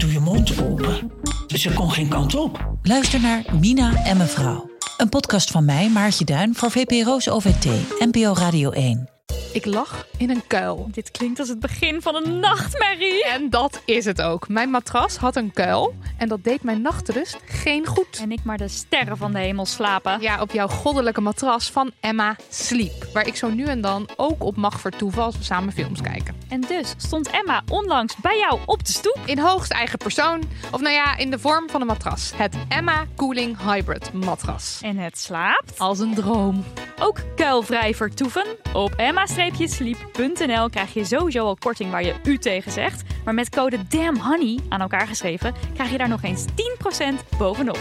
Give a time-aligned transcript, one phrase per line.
[0.00, 1.12] doe je mond open.
[1.46, 2.74] Ze kon geen kant op.
[2.82, 4.70] Luister naar Mina en mevrouw.
[4.96, 7.64] Een podcast van mij, Maartje Duin, voor VPRO's OVT,
[7.98, 9.19] NPO Radio 1.
[9.52, 10.88] Ik lag in een kuil.
[10.90, 13.24] Dit klinkt als het begin van een nachtmerrie.
[13.24, 14.48] En dat is het ook.
[14.48, 18.18] Mijn matras had een kuil en dat deed mijn nachtrust geen goed.
[18.20, 20.20] En ik maar de sterren van de hemel slapen.
[20.20, 23.04] Ja, op jouw goddelijke matras van Emma Sleep.
[23.12, 26.34] Waar ik zo nu en dan ook op mag vertoeven als we samen films kijken.
[26.48, 29.18] En dus stond Emma onlangs bij jou op de stoep.
[29.24, 30.42] In hoogst eigen persoon.
[30.70, 32.32] Of nou ja, in de vorm van een matras.
[32.34, 34.78] Het Emma Cooling Hybrid matras.
[34.82, 36.64] En het slaapt Als een droom.
[36.98, 38.46] ook kuilvrij vertoeven.
[38.72, 43.02] Op emma-sleep.nl krijg je sowieso al korting waar je u tegen zegt.
[43.24, 47.78] Maar met code DAMNHONEY aan elkaar geschreven krijg je daar nog eens 10% bovenop.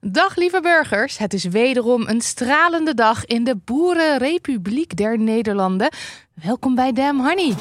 [0.00, 5.92] Dag lieve burgers, het is wederom een stralende dag in de Boerenrepubliek der Nederlanden.
[6.34, 7.54] Welkom bij Damn Honey.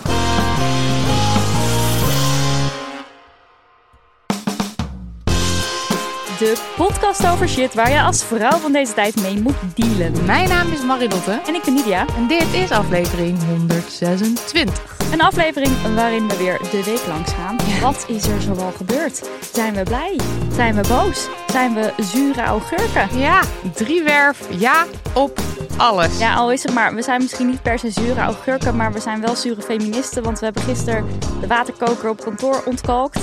[6.39, 10.25] De podcast over shit waar je als vrouw van deze tijd mee moet dealen.
[10.25, 12.05] Mijn naam is Marilotte En ik ben Nidia.
[12.17, 14.73] en dit is aflevering 126.
[15.11, 17.57] Een aflevering waarin we weer de week langs gaan.
[17.81, 19.29] Wat is er zoal gebeurd?
[19.53, 20.19] Zijn we blij?
[20.55, 21.27] Zijn we boos?
[21.53, 23.19] Zijn we zure augurken?
[23.19, 23.41] Ja,
[23.73, 25.39] driewerf, ja op
[25.77, 26.17] alles.
[26.19, 28.99] Ja, al is het maar, we zijn misschien niet per se zure augurken, maar we
[28.99, 30.23] zijn wel zure feministen.
[30.23, 31.05] Want we hebben gisteren
[31.41, 33.19] de waterkoker op kantoor ontkalkt.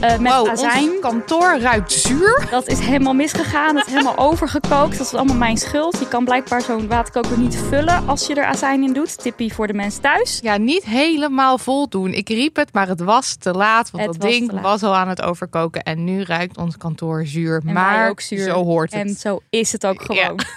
[0.00, 0.90] eh, met wow, azijn.
[0.90, 2.46] ons kantoor ruikt zuur.
[2.50, 3.76] Dat is helemaal misgegaan.
[3.76, 4.98] Het is helemaal overgekookt.
[4.98, 5.98] Dat is allemaal mijn schuld.
[5.98, 9.22] Je kan blijkbaar zo'n waterkoker niet vullen als je er azijn in doet.
[9.22, 10.38] Tippie voor de mensen thuis.
[10.42, 12.12] Ja, niet helemaal vol doen.
[12.12, 13.90] Ik riep het, maar het was te laat.
[13.90, 15.82] Want Het dat was ding was al aan het overkoken.
[15.82, 17.60] En nu ruikt ons kantoor zuur.
[17.76, 18.44] En maar wij ook zuur.
[18.44, 19.00] zo hoort het.
[19.08, 20.24] En zo is het ook Ja.
[20.24, 20.40] gewoon.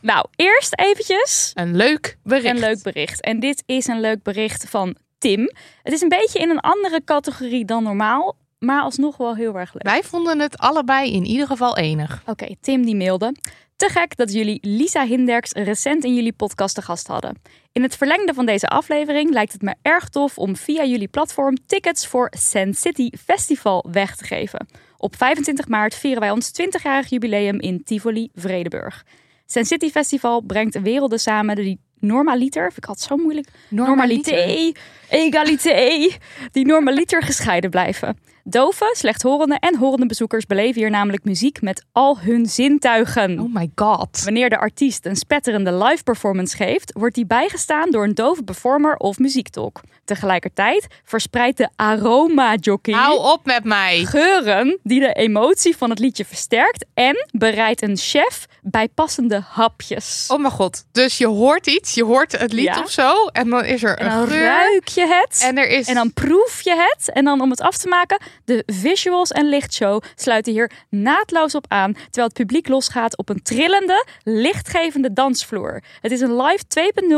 [0.00, 2.46] Nou, eerst eventjes Een leuk bericht.
[2.54, 3.20] een leuk bericht.
[3.20, 5.50] En dit is een leuk bericht van Tim.
[5.82, 8.36] Het is een beetje in een andere categorie dan normaal.
[8.58, 9.82] Maar alsnog wel heel erg leuk.
[9.82, 12.22] Wij vonden het allebei in ieder geval enig.
[12.26, 13.34] Oké, Tim die mailde.
[13.80, 17.42] Te gek dat jullie Lisa Hinderks recent in jullie podcast te gast hadden.
[17.72, 21.56] In het verlengde van deze aflevering lijkt het me erg tof om via jullie platform
[21.66, 24.66] tickets voor Sand City Festival weg te geven.
[24.96, 29.04] Op 25 maart vieren wij ons 20-jarig jubileum in Tivoli, Vredeburg.
[29.46, 34.72] Sand City Festival brengt werelden samen die normaliter, ik altijd zo moeilijk, normalité,
[35.08, 36.10] egalité,
[36.52, 38.18] die normaliter gescheiden blijven.
[38.44, 43.38] Dove, slechthorende en horende bezoekers beleven hier namelijk muziek met al hun zintuigen.
[43.40, 44.22] Oh my god.
[44.24, 48.96] Wanneer de artiest een spetterende live performance geeft, wordt die bijgestaan door een dove performer
[48.96, 49.80] of muziektolk.
[50.04, 54.04] Tegelijkertijd verspreidt de aroma jockey Hou op met mij.
[54.04, 60.26] geuren die de emotie van het liedje versterkt en bereidt een chef bijpassende hapjes.
[60.32, 60.84] Oh mijn god.
[60.92, 62.80] Dus je hoort iets, je hoort het lied Ja.
[62.82, 63.26] of zo.
[63.26, 64.42] En dan is er en een geur.
[64.42, 65.40] ruik je het.
[65.44, 65.88] En er is...
[65.88, 67.12] En dan proef je het.
[67.12, 71.64] En dan om het af te maken, de visuals en lichtshow sluiten hier naadloos op
[71.68, 71.92] aan.
[71.92, 75.82] Terwijl het publiek losgaat op een trillende, lichtgevende dansvloer.
[76.00, 76.64] Het is een live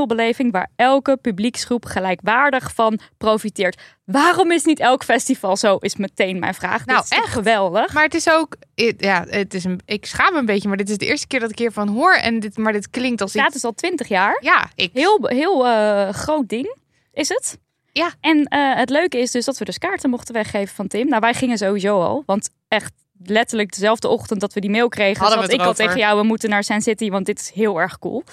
[0.03, 3.81] 2.0 beleving waar elke publieksgroep gelijkwaardig van profiteert.
[4.05, 6.87] Waarom is niet elk festival zo, is meteen mijn vraag.
[6.87, 7.29] Nou, is echt?
[7.29, 7.93] geweldig.
[7.93, 8.57] Maar het is ook...
[8.99, 11.41] Ja, het is een, ik schaam me een beetje, maar dit is de eerste keer
[11.41, 12.13] dat ik hiervan hoor.
[12.15, 13.63] En dit, maar dit klinkt als Het staat iets...
[13.63, 14.39] dus al 20 jaar.
[14.41, 14.91] Ja, ik...
[14.93, 16.77] Heel, heel eh, groot ding
[17.13, 17.59] is het.
[17.93, 18.13] Ja.
[18.21, 21.09] En eh, het leuke is dus dat we dus kaarten mochten weggeven van Tim.
[21.09, 22.23] Nou, wij gingen sowieso al.
[22.27, 22.93] Want echt
[23.25, 25.21] letterlijk dezelfde ochtend dat we die mail kregen...
[25.21, 27.81] Hadden zat ik al tegen jou, we moeten naar Sand City, want dit is heel
[27.81, 28.25] erg cool.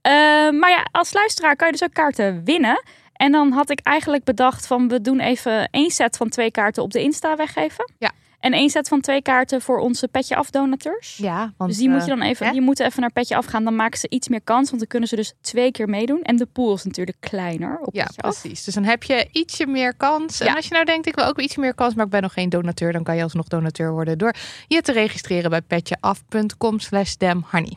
[0.00, 0.12] Eh,
[0.50, 2.82] maar ja, als luisteraar kan je dus ook kaarten winnen.
[3.12, 6.82] En dan had ik eigenlijk bedacht van we doen even één set van twee kaarten
[6.82, 7.92] op de Insta weggeven.
[7.98, 8.10] Ja.
[8.40, 11.16] En één set van twee kaarten voor onze Petje Af donateurs.
[11.16, 11.70] Ja, want...
[11.70, 12.52] Dus die moet eh, je dan even, hè?
[12.52, 13.64] die moeten even naar petje afgaan.
[13.64, 16.22] Dan maken ze iets meer kans, want dan kunnen ze dus twee keer meedoen.
[16.22, 18.16] En de pool is natuurlijk kleiner op Ja, af.
[18.16, 18.64] precies.
[18.64, 20.40] Dus dan heb je ietsje meer kans.
[20.40, 20.54] En Ja.
[20.54, 22.48] als je nou denkt, ik wil ook ietsje meer kans, maar ik ben nog geen
[22.48, 24.34] donateur, dan kan je alsnog donateur worden door
[24.66, 27.14] je te registreren bij petjeaf.com slash.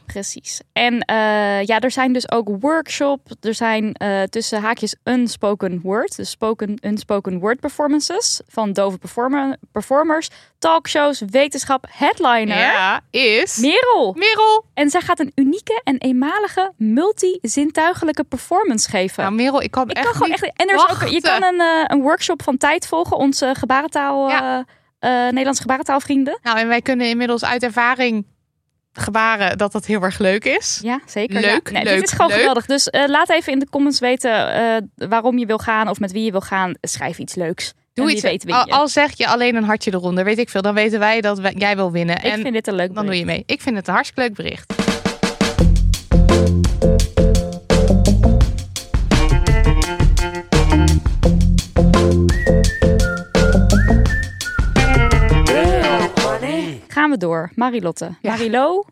[0.05, 0.61] Precies.
[0.73, 1.15] En eh,
[1.63, 3.31] ja, er zijn dus ook workshops.
[3.41, 9.57] Er zijn eh, tussen haakjes unspoken word, dus spoken, unspoken word performances van dove performer,
[9.71, 10.29] performers
[10.61, 12.57] talkshows, wetenschap, headliner.
[12.57, 13.57] Ja, is...
[13.57, 14.13] Merel.
[14.17, 14.65] Merel.
[14.73, 19.23] En zij gaat een unieke en eenmalige multi-zintuigelijke performance geven.
[19.23, 20.43] Nou, Merel, ik kan ik echt kan gewoon echt.
[20.55, 24.29] En er is ook, je kan een, eh, een workshop van tijd volgen, onze gebarentaal,
[24.29, 24.65] Ja.
[24.99, 26.39] eh, eh, Nederlandse gebarentaalvrienden.
[26.43, 28.25] Nou, en wij kunnen inmiddels uit ervaring
[28.93, 30.79] gebaren dat dat heel erg leuk is.
[30.83, 31.39] Ja, zeker.
[31.41, 31.73] Leuk, ja.
[31.73, 32.37] Nee, leuk, Dit is gewoon leuk.
[32.37, 32.65] geweldig.
[32.65, 36.11] Dus eh, laat even in de comments weten eh, waarom je wil gaan of met
[36.11, 36.73] wie je wil gaan.
[36.81, 37.73] Schrijf iets leuks.
[37.93, 38.21] Doe En iets.
[38.21, 40.61] weet al, al zeg je alleen een hartje eronder, weet ik veel.
[40.61, 42.15] Dan weten wij dat wij- jij wil winnen.
[42.17, 43.43] Ik en vind dit een leuk dan doe je mee.
[43.45, 44.73] Ik vind het een hartstikke leuk bericht.
[56.87, 57.51] Gaan we door.
[57.55, 58.15] Marilotte.
[58.21, 58.31] Ja.
[58.31, 58.85] Marilo,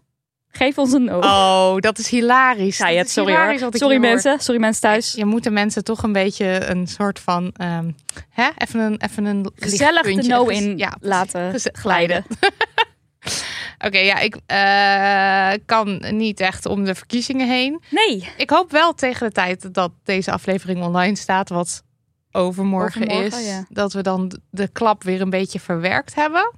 [0.52, 1.20] geef ons een no.
[1.20, 2.80] Oh, dat is hilarisch.
[2.80, 3.72] Is sorry hilarisch hoor.
[3.74, 4.06] Sorry hoor.
[4.06, 4.40] mensen.
[4.40, 5.12] Sorry mensen thuis.
[5.12, 7.52] Je moet de mensen toch een beetje een soort van...
[7.58, 7.92] ehm,
[8.30, 8.50] hè?
[8.58, 12.26] Even een, even een Gezellig de no in ja, laten glijden.
[13.86, 17.82] Oké, ja, ik eh, kan niet echt om de verkiezingen heen.
[17.90, 18.30] Nee.
[18.38, 21.84] Ik hoop wel tegen de tijd dat deze aflevering online staat, wat
[22.32, 23.66] overmorgen, Overmorgen, is, ja.
[23.70, 26.54] dat we dan de klap weer een beetje verwerkt hebben.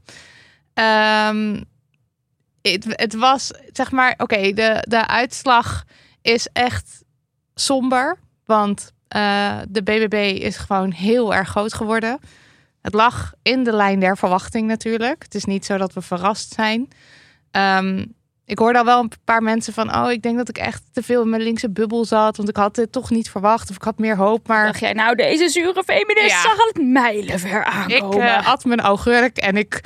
[0.74, 1.62] Ehm,
[2.62, 5.84] het, het was, zeg maar, oké, de, de uitslag
[6.22, 7.04] is echt
[7.56, 12.20] somber, want eh, de BBB is gewoon heel erg groot geworden.
[12.82, 15.24] Het lag in de lijn der verwachting natuurlijk.
[15.24, 16.88] Het is niet zo dat we verrast zijn.
[17.52, 18.06] Ehm,
[18.46, 19.96] ik hoorde al wel een paar mensen van...
[19.96, 22.38] oh, ik denk dat ik echt te veel in mijn linkse bubbel zat...
[22.38, 24.48] want ik had dit toch niet verwacht of ik had meer hoop.
[24.48, 26.42] Maar Dacht jij nou, deze zure feminist Ja.
[26.42, 28.28] zag het mijlenver ik aankomen.
[28.38, 29.82] eh, at mijn augurk en ik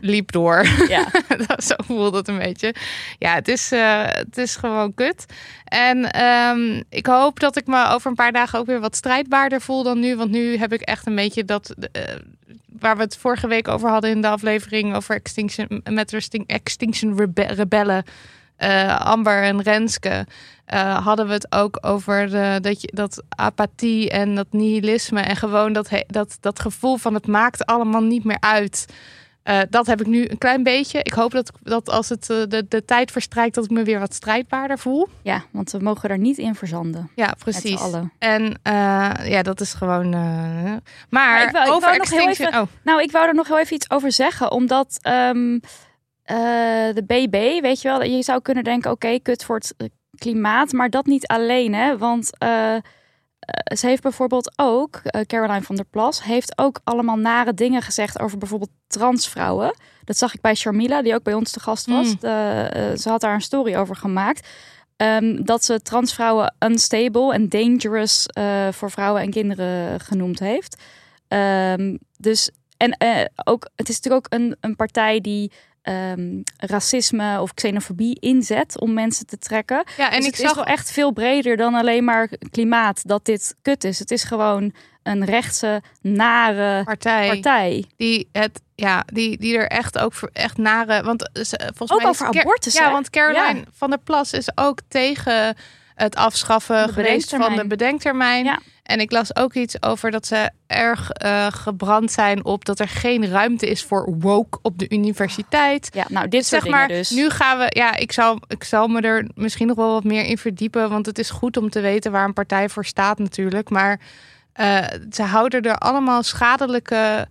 [0.00, 0.66] liep door.
[0.88, 1.06] ja.
[1.66, 2.74] Zo voelde het een beetje.
[3.18, 5.26] Ja, het is, eh, het is gewoon kut.
[5.64, 9.60] En ehm, ik hoop dat ik me over een paar dagen ook weer wat strijdbaarder
[9.60, 10.16] voel dan nu.
[10.16, 11.74] Want nu heb ik echt een beetje dat...
[11.92, 12.02] eh,
[12.78, 14.94] waar we het vorige week over hadden in de aflevering...
[14.94, 18.04] over Extinction, met Extin- Extinction Rebe- Rebellen...
[18.56, 20.26] eh, Amber en Renske...
[21.02, 25.20] hadden we het ook over de, dat, je, dat apathie en dat nihilisme...
[25.20, 28.86] en gewoon dat, dat, dat gevoel van het maakt allemaal niet meer uit...
[29.42, 30.98] Eh, dat heb ik nu een klein beetje.
[31.02, 33.98] Ik hoop dat, dat als het eh, de, de tijd verstrijkt, dat ik me weer
[33.98, 35.08] wat strijdbaarder voel.
[35.22, 37.10] ja, want we mogen er niet in verzanden.
[37.14, 37.80] Ja, precies.
[38.18, 38.72] En eh,
[39.24, 40.08] ja, dat is gewoon.
[40.10, 43.34] maar Maar ik wou- ik over wou nog heel even- Oh, Nou, ik wou er
[43.34, 44.50] nog heel even iets over zeggen.
[44.50, 45.58] Omdat ehm,
[46.22, 46.36] eh,
[46.94, 49.74] de BB, weet je wel, je zou kunnen denken: oké, kut voor het
[50.18, 50.72] klimaat.
[50.72, 51.98] Maar dat niet alleen, hè?
[51.98, 52.30] Want
[53.78, 58.20] ze heeft bijvoorbeeld ook, eh, Caroline van der Plas, heeft ook allemaal nare dingen gezegd
[58.20, 59.74] over bijvoorbeeld transvrouwen.
[60.04, 62.06] Dat zag ik bij Sharmila, die ook bij ons te gast was.
[62.06, 62.16] Mm.
[62.20, 64.48] De- eh, ze had daar een story over gemaakt.
[64.96, 70.82] Ehm, dat ze transvrouwen unstable en dangerous eh, voor vrouwen en kinderen genoemd heeft.
[71.28, 77.40] Ehm, dus en eh, ook, het is natuurlijk ook een, een partij die ehm, racisme
[77.40, 79.84] of xenofobie inzet om mensen te trekken.
[79.96, 83.06] ja, en Dus ik het zag is wel echt veel breder dan alleen maar klimaat
[83.08, 83.98] dat dit kut is.
[83.98, 84.72] Het is gewoon
[85.02, 87.84] een rechtse, nare partij, partij.
[87.96, 91.02] die het, ja, die, die er echt ook voor echt nare.
[91.02, 92.90] Want ze, volgens Ook mij is over abortus, Ja, hè?
[92.90, 93.64] want Caroline Ja.
[93.72, 95.56] van der Plas is ook tegen
[96.00, 98.44] het afschaffen geweest van de bedenktermijn.
[98.44, 98.58] Ja.
[98.82, 102.88] En ik las ook iets over dat ze erg eh, gebrand zijn op dat er
[102.88, 105.88] geen ruimte is voor woke op de universiteit.
[105.92, 107.10] Ja, nou, dit zeg maar, dus.
[107.10, 110.24] nu gaan we, ja, ik zal, ik zal me er misschien nog wel wat meer
[110.24, 113.70] in verdiepen, want het is goed om te weten waar een partij voor staat natuurlijk.
[113.70, 114.00] Maar
[114.52, 117.28] eh, ze houden er allemaal schadelijke,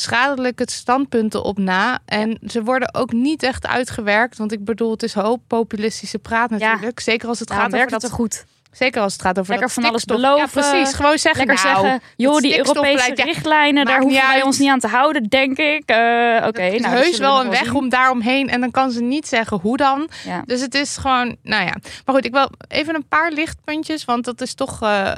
[0.00, 1.98] schadelijke standpunten op na.
[2.04, 6.50] En ze worden ook niet echt uitgewerkt, want ik bedoel, het is hoop populistische praat
[6.50, 7.00] natuurlijk.
[7.00, 8.44] Zeker als het gaat over het dat er goed.
[8.70, 10.62] Zeker als het gaat over Lekker dat van alles beloven.
[10.62, 10.94] Ja, precies.
[10.94, 14.44] Gewoon zeggen, Lekker nou, zeggen, joh, die Europese richtlijnen, daar hoeven wij uit.
[14.44, 15.82] ons niet aan te houden, denk ik.
[15.86, 17.74] Eh, Oké, is nou, dat heus wel een weg zien.
[17.74, 18.48] om daaromheen.
[18.48, 20.08] En dan kan ze niet zeggen hoe dan.
[20.24, 20.42] Ja.
[20.46, 21.74] Dus het is gewoon, nou ja.
[22.04, 24.04] Maar goed, ik wil even een paar lichtpuntjes.
[24.04, 25.12] Want dat is toch eh,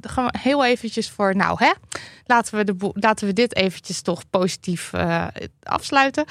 [0.00, 1.72] gewoon heel eventjes voor, nou hè.
[2.26, 5.24] Laten we, de laten we dit eventjes toch positief eh,
[5.62, 6.24] afsluiten.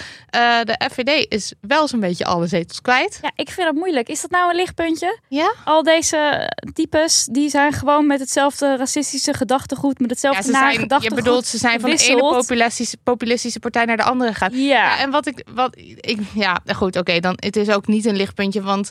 [0.63, 3.19] De FVD is wel zo'n beetje alle zetels kwijt.
[3.21, 4.09] ja, ik vind het moeilijk.
[4.09, 5.19] Is dat nou een lichtpuntje?
[5.27, 5.53] Ja?
[5.65, 11.13] Al deze types, die zijn gewoon met hetzelfde racistische gedachtegoed, met hetzelfde Ja, zijn, je
[11.13, 14.57] bedoelt, ze zijn van de ene populistische, populistische partij naar de andere gegaan.
[14.57, 18.05] Ja, Ja, en wat ik, wat ik, ja, goed, oké, dan het is ook niet
[18.05, 18.89] een lichtpuntje, want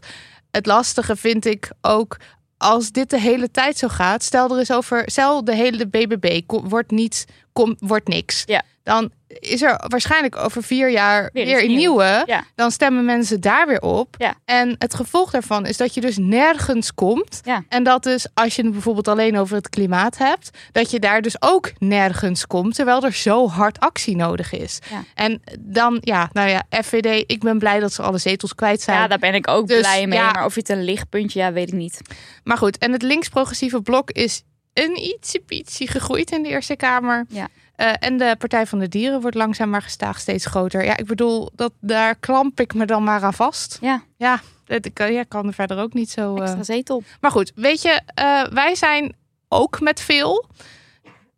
[0.51, 2.17] het lastige vind ik ook
[2.57, 4.23] als dit de hele tijd zo gaat.
[4.23, 8.43] Stel er is over, stel de hele BBB wordt niet, kom, wordt niks.
[8.47, 8.63] Ja.
[8.83, 12.23] Dan is er waarschijnlijk over vier jaar Weer een nieuwe.
[12.27, 12.45] Ja.
[12.55, 14.15] Dan stemmen mensen daar weer op.
[14.19, 14.35] Ja.
[14.45, 17.41] En het gevolg daarvan is dat je dus nergens komt.
[17.45, 17.65] Ja.
[17.69, 21.23] En dat dus als je het bijvoorbeeld alleen over het klimaat hebt, dat je daar
[21.23, 24.79] dus ook nergens komt, terwijl er zo hard actie nodig is.
[25.15, 28.99] En dan, ja, nou ja, FVD, ik ben blij dat ze alle zetels kwijt zijn.
[28.99, 30.19] Ja, daar ben ik ook Dus, blij mee.
[30.19, 30.31] ja.
[30.31, 32.01] Maar of je het een lichtpuntje, ja, weet ik niet.
[32.45, 34.43] Maar goed, en het links-progressieve blok is
[34.73, 37.27] een ietsje pietje gegroeid in de Eerste Kamer.
[37.29, 37.49] Ja.
[37.77, 40.85] Eh, en de Partij van de Dieren wordt langzaam maar gestaag steeds groter.
[40.85, 43.79] Ja, ik bedoel, dat, daar klamp ik me dan maar aan vast.
[43.81, 44.03] Ja.
[44.17, 46.37] Ja, ik ja, kan er verder ook niet zo...
[46.37, 46.43] eh.
[46.43, 47.03] Extra zetel.
[47.21, 49.15] Maar goed, weet je, eh, wij zijn
[49.49, 50.47] ook met veel.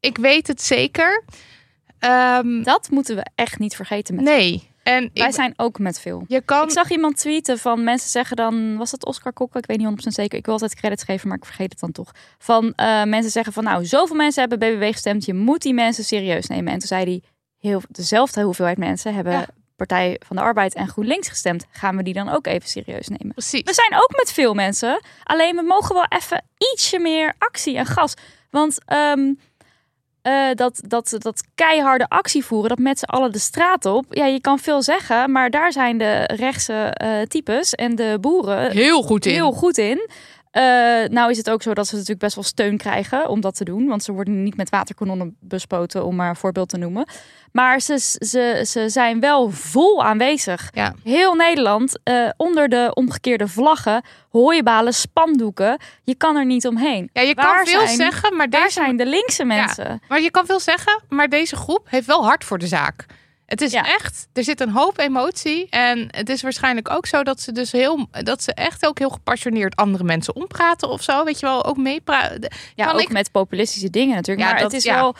[0.00, 1.24] Ik weet het zeker.
[1.98, 4.14] Ehm, Dat moeten we echt niet vergeten.
[4.14, 4.70] Met nee.
[4.88, 6.24] En Wij ik, zijn ook met veel.
[6.28, 6.62] je kan...
[6.62, 9.58] Ik zag iemand tweeten van mensen zeggen dan, was dat Oscar Kokke?
[9.58, 10.38] Ik weet niet 100% zeker.
[10.38, 12.10] Ik wil altijd credits geven, maar ik vergeet het dan toch.
[12.38, 15.24] Van eh, mensen zeggen van, nou, zoveel mensen hebben BBW gestemd.
[15.24, 16.72] Je moet die mensen serieus nemen.
[16.72, 17.22] En toen zei hij,
[17.58, 19.46] heel, dezelfde hoeveelheid mensen hebben Ja.
[19.76, 21.66] Partij van de Arbeid en GroenLinks gestemd.
[21.70, 23.32] Gaan we die dan ook even serieus nemen?
[23.34, 23.62] Precies.
[23.62, 25.00] We zijn ook met veel mensen.
[25.24, 28.14] Alleen we mogen wel even ietsje meer actie en gas.
[28.50, 29.32] Want ehm,
[30.28, 34.04] eh, dat, dat, dat keiharde actie voeren, dat met z'n allen de straat op.
[34.10, 38.70] Ja, je kan veel zeggen, maar daar zijn de rechtse eh, types en de boeren
[38.70, 39.32] Heel goed in.
[39.32, 40.08] heel goed in.
[40.50, 40.62] Eh,
[41.08, 43.64] nou is het ook zo dat ze natuurlijk best wel steun krijgen om dat te
[43.64, 43.86] doen.
[43.86, 47.06] Want ze worden niet met waterkanonnen bespoten, om maar een voorbeeld te noemen.
[47.52, 50.70] Maar ze, ze, ze zijn wel vol aanwezig.
[50.74, 50.94] Ja.
[51.04, 55.78] Heel Nederland, eh, onder de omgekeerde vlaggen, hooibalen, spandoeken.
[56.02, 57.10] Je kan er niet omheen.
[57.12, 60.02] Ja, je Waar kan veel zijn- zeggen, maar Daar deze zijn de linkse mensen.
[60.08, 63.06] Maar je kan veel zeggen, maar deze groep heeft wel hard voor de zaak.
[63.48, 63.82] Het is Ja.
[63.84, 65.68] echt, er zit een hoop emotie.
[65.70, 69.08] En het is waarschijnlijk ook zo dat ze dus heel, dat ze echt ook heel
[69.10, 71.24] gepassioneerd andere mensen ompraten of zo.
[71.24, 72.50] Weet je wel, ook meepraten.
[72.74, 74.46] Ja, Kan ook ik- met populistische dingen natuurlijk.
[74.46, 74.94] Ja, maar dat- het is ja.
[74.94, 75.14] wel,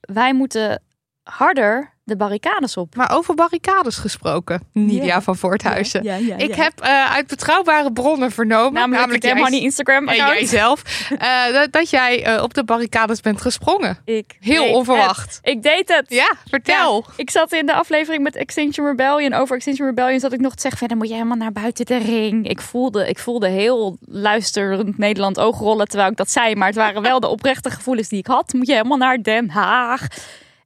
[0.00, 0.82] wij moeten
[1.22, 2.94] harder de barricades op.
[2.94, 6.04] Maar over barricades gesproken, Nidia van Voorthuizen.
[6.38, 10.32] Ik heb eh, uit betrouwbare bronnen vernomen, namelijk, namelijk jij- Money Instagram en account.
[10.38, 10.82] jijzelf,
[11.18, 13.98] eh, dat, dat jij eh, op de barricades bent gesprongen.
[14.04, 15.36] Ik Heel onverwacht.
[15.42, 15.52] het.
[15.54, 16.04] Ik deed het.
[16.08, 17.04] Ja, vertel.
[17.06, 19.32] Ja, ik zat in de aflevering met Extinction Rebellion.
[19.34, 20.78] Over Extinction Rebellion zat ik nog te zeggen...
[20.78, 22.48] verder moet je helemaal naar buiten de ring.
[22.48, 26.54] Ik voelde, ik voelde heel luisterend Nederland oogrollen terwijl ik dat zei.
[26.54, 28.52] Maar het waren wel de oprechte gevoelens die ik had.
[28.52, 30.06] Moet je helemaal naar Den Haag.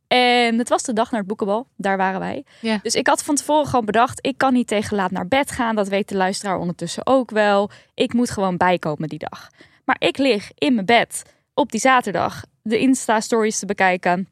[0.09, 1.67] En het was de dag naar het boekenbal.
[1.77, 2.45] Daar waren wij.
[2.61, 2.79] Ja.
[2.83, 4.27] Dus ik had van tevoren gewoon bedacht...
[4.27, 5.77] ik kan niet tegen laat naar bed gaan.
[5.77, 7.71] Dat weet de luisteraar ondertussen ook wel.
[7.95, 9.51] Ik moet gewoon bijkomen die dag.
[9.85, 11.23] Maar ik lig in mijn bed
[11.55, 12.45] op die zaterdag...
[12.63, 14.29] de Insta-stories te bekijken...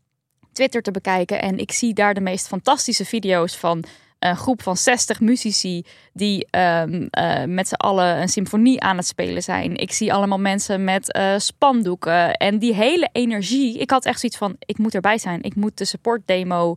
[0.53, 1.43] Twitter te bekijken.
[1.43, 3.85] En ik zie daar de meest fantastische video's van
[4.25, 9.07] een groep van 60 muzici die ehm, eh, met z'n allen een symfonie aan het
[9.07, 9.77] spelen zijn.
[9.77, 13.79] Ik zie allemaal mensen met eh, spandoeken en die hele energie.
[13.79, 15.43] Ik had echt zoiets van: ik moet erbij zijn.
[15.43, 16.75] Ik moet de support demo.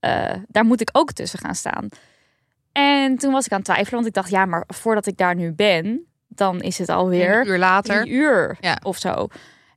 [0.00, 1.88] eh, daar moet ik ook tussen gaan staan.
[2.72, 5.34] En toen was ik aan het twijfelen, want ik dacht: ja, maar voordat ik daar
[5.34, 8.06] nu ben, dan is het alweer Een uur later.
[8.06, 8.78] uur Ja.
[8.82, 9.26] of zo.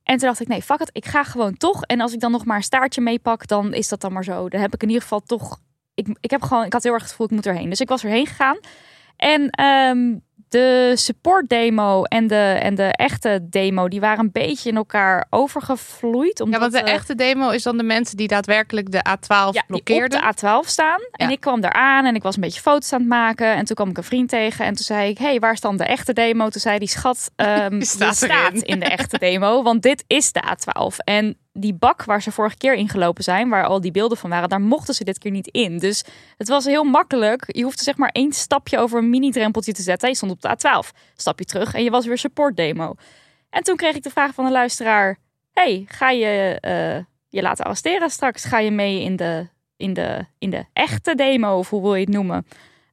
[0.04, 1.84] En toen dacht ik, nee, fuck het, ik ga gewoon toch.
[1.84, 4.50] En als ik dan nog maar een staartje meepak, dan is dat dan maar zo.
[4.50, 5.60] Dan heb ik in ieder geval toch...
[5.98, 7.70] Ik, ik, heb gewoon, ik had heel erg het gevoel, ik moet erheen.
[7.70, 8.58] Dus ik was erheen gegaan.
[9.16, 10.16] En ehm,
[10.50, 15.26] de support demo en de, en de echte demo, die waren een beetje in elkaar
[15.30, 16.38] overgevloeid.
[16.38, 19.28] Ja, Omdat, want de eh, echte demo is dan de mensen die daadwerkelijk de A12
[19.28, 20.22] ja, die op blokkeerden.
[20.22, 21.00] de A12 staan.
[21.12, 21.32] En Ja.
[21.34, 23.56] ik kwam daar aan en ik was een beetje foto's aan het maken.
[23.56, 25.18] En toen kwam ik een vriend tegen en toen zei ik...
[25.18, 26.50] hey, waar is dan de echte demo?
[26.50, 29.64] Toen zei die schat, ehm Die je staat staat erin." in de echte demo.
[29.64, 30.96] Want dit is de A12.
[31.04, 33.50] En die bak waar ze vorige keer ingelopen zijn...
[33.50, 35.78] waar al die beelden van waren, daar mochten ze dit keer niet in.
[35.78, 36.04] Dus
[36.38, 37.44] het was heel makkelijk.
[37.48, 40.10] Je hoefde zeg maar één stapje over een mini-drempeltje te zetten.
[40.10, 40.98] Je stond op de A12.
[41.16, 42.96] Stapje terug en je was weer support demo.
[43.50, 45.18] En toen kreeg ik de vraag van een luisteraar...
[45.54, 48.44] hey, ga je eh, je laten arresteren straks?
[48.44, 49.48] Ga je mee in de,
[49.78, 52.48] in de, in de echte demo, of hoe wil je het noemen?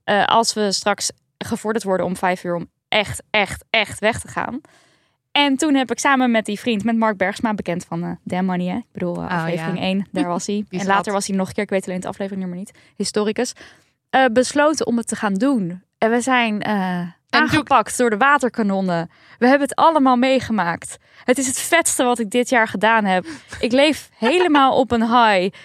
[0.05, 4.29] Eh, als we straks gevorderd worden om vijf uur om echt, echt, echt weg te
[4.29, 4.61] gaan.
[5.37, 8.45] En toen heb ik samen met die vriend, met Mark Bergsma, bekend van eh Damn
[8.45, 8.77] Money, hè?
[8.77, 9.85] ik bedoel, eh, Oh, aflevering ja.
[9.85, 10.65] 1, daar was hij.
[10.71, 13.53] en later was hij nog een keer, ik weet alleen het afleveringnummer niet, historicus,
[14.11, 15.83] eh, besloten om het te gaan doen.
[15.99, 17.01] En we zijn eh,
[17.31, 19.11] aangepakt door de waterkanonnen.
[19.39, 20.97] We hebben het allemaal meegemaakt.
[21.25, 23.27] Het is het vetste wat ik dit jaar gedaan heb.
[23.61, 25.57] Ik leef helemaal op een high.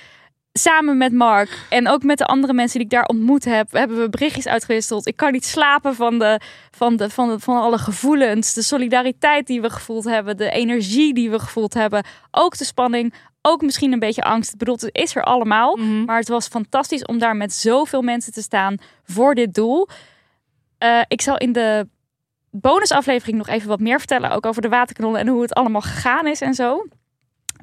[0.60, 4.00] Samen met Mark en ook met de andere mensen die ik daar ontmoet heb, hebben
[4.00, 5.08] we berichtjes uitgewisseld.
[5.08, 6.40] Ik kan niet slapen van, de,
[6.72, 11.14] van, de, van, de, van alle gevoelens, de solidariteit die we gevoeld hebben, de energie
[11.14, 14.52] die we gevoeld hebben, ook de spanning, ook misschien een beetje angst.
[14.52, 16.06] Ik bedoel, het is er allemaal, Mhm.
[16.06, 19.88] maar het was fantastisch om daar met zoveel mensen te staan voor dit doel.
[20.78, 21.88] Eh, ik zal in de
[22.52, 26.28] bonusaflevering nog even wat meer vertellen, ook over de waterkanonnen en hoe het allemaal gegaan
[26.28, 26.86] is en zo.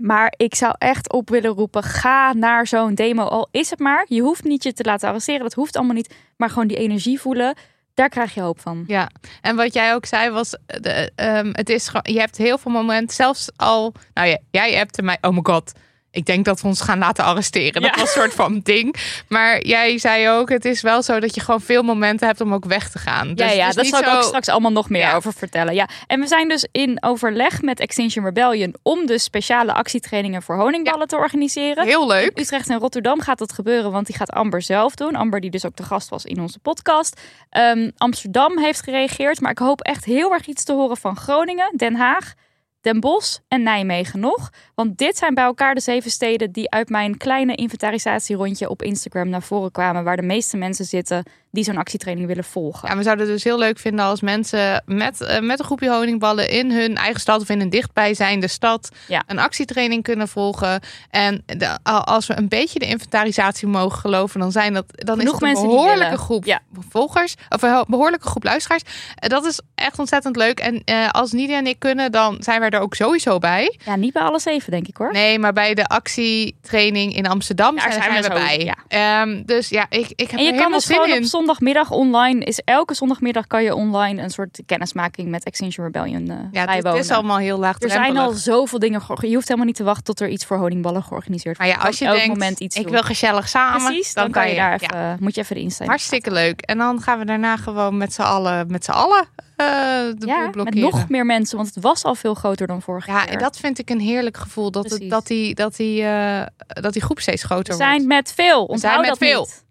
[0.00, 3.22] Maar ik zou echt op willen roepen: ga naar zo'n demo.
[3.22, 4.04] Al is het maar.
[4.08, 5.42] Je hoeft niet je te laten arresteren.
[5.42, 6.14] Dat hoeft allemaal niet.
[6.36, 7.54] Maar gewoon die energie voelen.
[7.94, 8.84] Daar krijg je hoop van.
[8.86, 9.10] Ja,
[9.40, 13.14] en wat jij ook zei was, de, ehm, het is je hebt heel veel momenten,
[13.16, 15.72] zelfs al, nou ja, jij hebt mij, oh my god,
[16.16, 17.82] ik denk dat we ons gaan laten arresteren.
[17.82, 18.00] Dat Ja.
[18.00, 18.94] was een soort van ding.
[19.28, 22.54] Maar jij zei ook, het is wel zo dat je gewoon veel momenten hebt om
[22.54, 23.34] ook weg te gaan.
[23.34, 25.14] Dus ja, ja, niet zal ik zo- ook straks allemaal nog meer Ja.
[25.14, 25.74] over vertellen.
[25.74, 25.88] Ja.
[26.06, 31.08] En we zijn dus in overleg met Extinction Rebellion om dus speciale actietrainingen voor honingballen
[31.08, 31.84] te organiseren.
[31.84, 32.30] Heel leuk.
[32.34, 35.14] In Utrecht en Rotterdam gaat dat gebeuren, want die gaat Amber zelf doen.
[35.16, 37.20] Amber die dus ook de gast was in onze podcast.
[37.50, 41.72] Ehm, Amsterdam heeft gereageerd, maar ik hoop echt heel erg iets te horen van Groningen,
[41.76, 42.34] Den Haag,
[42.80, 44.50] Den Bosch en Nijmegen nog.
[44.74, 49.28] Want dit zijn bij elkaar de zeven steden die uit mijn kleine inventarisatierondje op Instagram
[49.28, 52.88] naar voren kwamen, waar de meeste mensen zitten die zo'n actietraining willen volgen.
[52.88, 55.90] Ja, we zouden het dus heel leuk vinden als mensen met, eh, met een groepje
[55.94, 59.22] honingballen in hun eigen stad of in een dichtbijzijnde stad Ja.
[59.26, 60.80] een actietraining kunnen volgen.
[61.10, 65.42] En de- als we een beetje de inventarisatie mogen geloven, dan zijn dat dan Genoeg
[65.42, 66.60] is het een behoorlijke groep Ja.
[66.88, 68.82] volgers of een behoorlijke groep luisteraars.
[69.14, 70.60] Eh, Dat is echt ontzettend leuk.
[70.60, 73.78] En eh, als Nidia en ik kunnen, dan zijn wij er ook sowieso bij.
[73.84, 75.12] Ja, niet bij alle zeven, denk ik hoor.
[75.12, 78.58] Nee, maar bij de actietraining in Amsterdam Daar zijn, zijn we we zo, bij.
[78.88, 79.20] ja.
[79.22, 81.16] Ehm, dus ja, ik, ik heb En er je kan dus gewoon in.
[81.16, 86.30] op zondagmiddag online, is elke zondagmiddag kan je online een soort kennismaking met Extinction Rebellion
[86.30, 86.98] eh Ja, het, is- het bijwonen.
[86.98, 88.04] is allemaal heel er laagdrempelig.
[88.06, 89.00] zijn al zoveel dingen.
[89.20, 91.82] Je hoeft helemaal niet te wachten tot er iets voor honingballen georganiseerd Maar wordt.
[91.82, 92.92] ja, als je elk denkt, moment iets ik doen.
[92.92, 95.16] wil gezellig samen, Precies, dan, kan je daar even, ja.
[95.20, 95.88] moet je even de.
[95.88, 96.60] Hartstikke leuk.
[96.60, 99.24] En dan gaan we daarna gewoon met z'n allen, met z'n allen
[99.55, 102.82] eh de boel Ja, met nog meer mensen, want het was al veel groter dan
[102.82, 103.28] vorig ja, jaar.
[103.28, 104.70] en dat vind ik een heerlijk gevoel.
[104.70, 108.06] Dat, het, dat, die, dat, die, eh, dat die groep steeds groter We zijn wordt.
[108.08, 108.60] met veel.
[108.64, 109.40] Onthoud zijn met dat veel.
[109.40, 109.64] niet.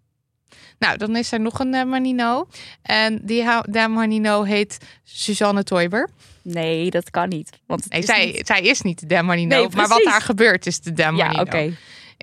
[0.78, 2.48] Nou, dan is er nog een eh, Manino.
[2.82, 6.08] En die de Manino heet Suzanne Toiber.
[6.42, 7.50] Nee, dat kan niet.
[7.66, 9.56] Want het Nee, is zij, niet- zij is niet de Manino.
[9.56, 11.16] Nee, maar wat daar gebeurt is de Manino.
[11.24, 11.72] Ja, oké.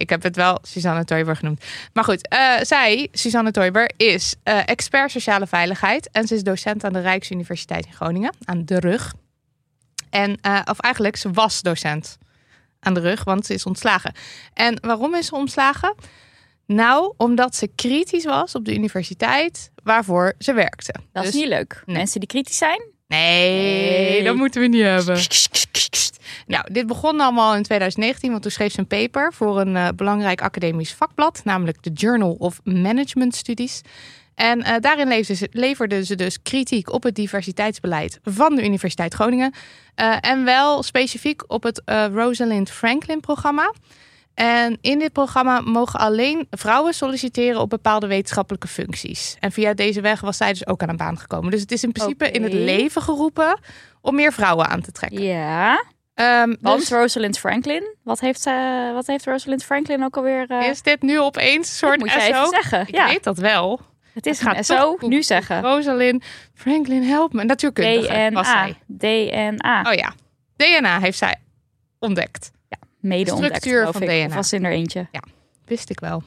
[0.03, 1.63] Ik heb het wel Suzanne Toiber genoemd.
[1.93, 6.09] Maar goed, eh, zij, Suzanne Toiber, is eh, expert sociale veiligheid.
[6.11, 9.13] En ze is docent aan de Rijksuniversiteit in Groningen, aan de rug.
[10.09, 12.17] En, eh, of eigenlijk, ze was docent
[12.79, 14.13] aan de rug, want ze is ontslagen.
[14.53, 15.95] En waarom is ze ontslagen?
[16.65, 20.93] Nou, omdat ze kritisch was op de universiteit waarvoor ze werkte.
[21.11, 21.83] Dat Dus- is niet leuk.
[21.85, 21.95] Nee.
[21.95, 22.81] Mensen die kritisch zijn.
[23.13, 25.17] Nee, dat moeten we niet hebben.
[26.47, 29.87] Nou, dit begon allemaal in 2019, want toen schreef ze een paper voor een eh,
[29.95, 33.81] belangrijk academisch vakblad, namelijk de Journal of Management Studies.
[34.35, 39.13] En eh, daarin leverde ze, leverde ze dus kritiek op het diversiteitsbeleid van de Universiteit
[39.13, 39.53] Groningen.
[39.95, 41.81] Eh, en wel specifiek op het
[42.13, 43.73] Rosalind Franklin programma.
[44.33, 49.35] En in dit programma mogen alleen vrouwen solliciteren op bepaalde wetenschappelijke functies.
[49.39, 51.51] En via deze weg was zij dus ook aan een baan gekomen.
[51.51, 53.59] Dus het is in principe in het leven geroepen
[54.01, 55.23] om meer vrouwen aan te trekken.
[55.23, 55.83] Ja.
[56.61, 57.95] Want dus Rosalind Franklin.
[58.03, 60.45] Wat heeft, ze, wat heeft Rosalind Franklin ook alweer...
[60.49, 62.17] eh, is dit nu opeens een soort moet SO?
[62.19, 62.81] even zeggen.
[62.81, 63.79] Ik ja, weet dat wel.
[64.13, 64.89] het is Ik ga een toch SO.
[64.89, 65.09] googlen.
[65.09, 65.61] Nu zeggen.
[65.61, 67.43] Rosalind Franklin, help me.
[67.43, 68.65] Natuurkundige was DNA.
[68.65, 68.75] zij.
[68.87, 69.81] DNA.
[69.87, 70.13] Oh ja,
[70.55, 71.35] DNA heeft zij
[71.99, 72.51] ontdekt.
[73.03, 74.07] Mede ontdekt, structuur van ik.
[74.07, 74.25] DNA.
[74.25, 75.07] Of was in er eentje.
[75.65, 76.23] Wist ik wel.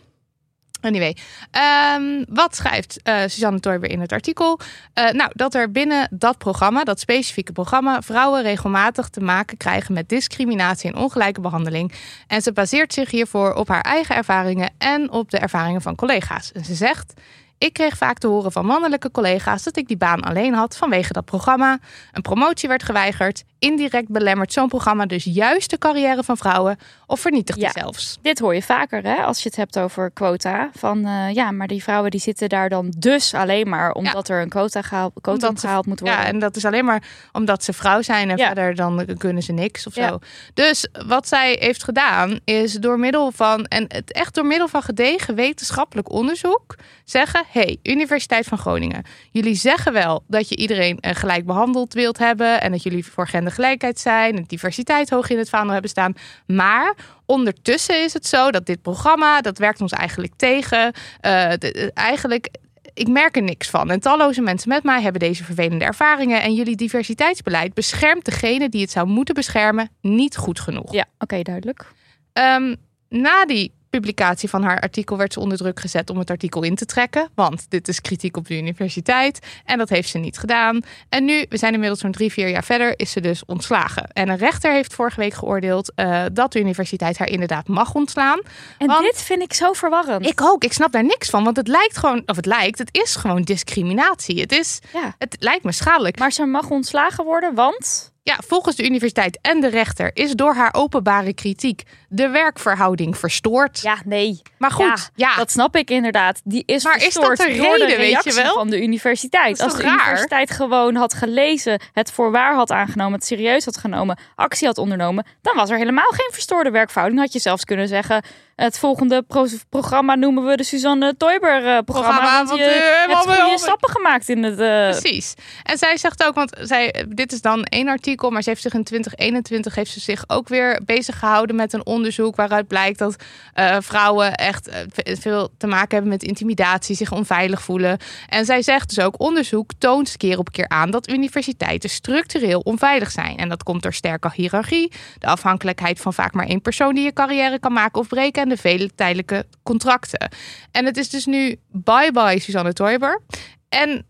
[0.81, 1.17] Anyway,
[1.51, 4.61] ehm, wat schrijft eh Suzanne Toiber in het artikel?
[4.93, 9.95] Eh, nou, dat er binnen dat programma, dat specifieke programma, vrouwen regelmatig te maken krijgen
[9.95, 11.93] met discriminatie en ongelijke behandeling.
[12.27, 16.53] En ze baseert zich hiervoor op haar eigen ervaringen en op de ervaringen van collega's.
[16.53, 17.12] En ze zegt.
[17.59, 21.12] Ik kreeg vaak te horen van mannelijke collega's dat ik die baan alleen had vanwege
[21.12, 21.79] dat programma.
[22.12, 23.45] Een promotie werd geweigerd.
[23.59, 27.73] Indirect belemmert zo'n programma dus juist de carrière van vrouwen of vernietigt die Ja.
[27.81, 28.19] zelfs.
[28.23, 30.71] Dit hoor je vaker hè, als je het hebt over quota.
[30.75, 34.40] Van eh, ja, maar die vrouwen die zitten daar dan dus alleen maar omdat er
[34.42, 36.19] een quota gehaald, quota Omdat ze- gehaald moet worden.
[36.19, 38.47] Ja, en dat is alleen maar omdat ze vrouw zijn en Ja.
[38.47, 40.19] verder dan kunnen ze niks of zo.
[40.55, 44.83] Dus wat zij heeft gedaan is door middel van, en het echt door middel van
[44.83, 51.14] gedegen wetenschappelijk onderzoek, zeggen: hey, Universiteit van Groningen, jullie zeggen wel dat je iedereen eh,
[51.14, 55.48] gelijk behandeld wilt hebben en dat jullie voor gendergelijkheid zijn en diversiteit hoog in het
[55.48, 56.14] vaandel hebben staan.
[56.46, 56.94] Maar
[57.26, 60.92] ondertussen is het zo dat dit programma, dat werkt ons eigenlijk tegen.
[61.20, 62.48] Eh, de- de- eigenlijk
[62.94, 63.90] ik merk er niks van.
[63.90, 66.42] En talloze mensen met mij hebben deze vervelende ervaringen.
[66.42, 70.92] En jullie diversiteitsbeleid beschermt degene die het zou moeten beschermen niet goed genoeg.
[70.92, 71.87] Ja, oké, duidelijk.
[72.32, 72.74] Ehm,
[73.09, 76.74] na die publicatie van haar artikel werd ze onder druk gezet om het artikel in
[76.74, 77.28] te trekken.
[77.35, 79.38] Want dit is kritiek op de universiteit.
[79.64, 80.80] En dat heeft ze niet gedaan.
[81.09, 84.09] En nu, we zijn inmiddels zo'n drie, vier jaar verder, is ze dus ontslagen.
[84.12, 88.40] En een rechter heeft vorige week geoordeeld eh, dat de universiteit haar inderdaad mag ontslaan.
[88.78, 90.26] En Want- dit vind ik zo verwarrend.
[90.26, 91.44] Ik ook, ik snap daar niks van.
[91.44, 94.40] Want het lijkt gewoon, of het lijkt, het is gewoon discriminatie.
[94.40, 95.14] Het is, Ja.
[95.18, 96.18] het lijkt me schadelijk.
[96.18, 100.54] Maar ze mag ontslagen worden, want Ja, volgens de universiteit en de rechter is door
[100.54, 101.82] haar openbare kritiek
[102.16, 103.81] de werkverhouding verstoord.
[103.83, 104.42] Ja, nee.
[104.59, 106.40] Maar goed, ja, dat snap ik inderdaad.
[106.44, 108.55] Die is Maar is dat verstoord de door de reden, weet je wel?
[108.55, 109.61] van de universiteit.
[109.61, 109.92] Als de raar?
[109.92, 114.79] universiteit gewoon had gelezen, het voor waar had aangenomen, het serieus had genomen, actie had
[114.79, 117.20] ondernomen, dan was er helemaal geen verstoorde werkverhouding.
[117.22, 118.22] Had je zelfs kunnen zeggen,
[118.57, 121.83] het volgende pro- programma noemen we de Suzanne Toiber-programma.
[121.83, 124.61] Programma, want want, je eh, hebt goede stappen gemaakt in het...
[124.61, 125.35] eh, Precies.
[125.62, 128.72] En zij zegt ook, want zij, dit is dan één artikel, maar ze heeft zich
[128.74, 132.05] in 2021 heeft ze zich ook weer bezig gehouden met een onderzoek
[132.37, 133.16] waaruit blijkt dat
[133.53, 137.99] eh, vrouwen echt eh, ve- veel te maken hebben met intimidatie, zich onveilig voelen.
[138.29, 143.11] En zij zegt dus ook, onderzoek toont keer op keer aan dat universiteiten structureel onveilig
[143.11, 143.37] zijn.
[143.37, 147.12] En dat komt door sterke hiërarchie, de afhankelijkheid van vaak maar één persoon die je
[147.12, 150.31] carrière kan maken of breken en de vele tijdelijke contracten.
[150.71, 153.21] En het is dus nu bye bye Suzanne Toiber.
[153.69, 154.07] En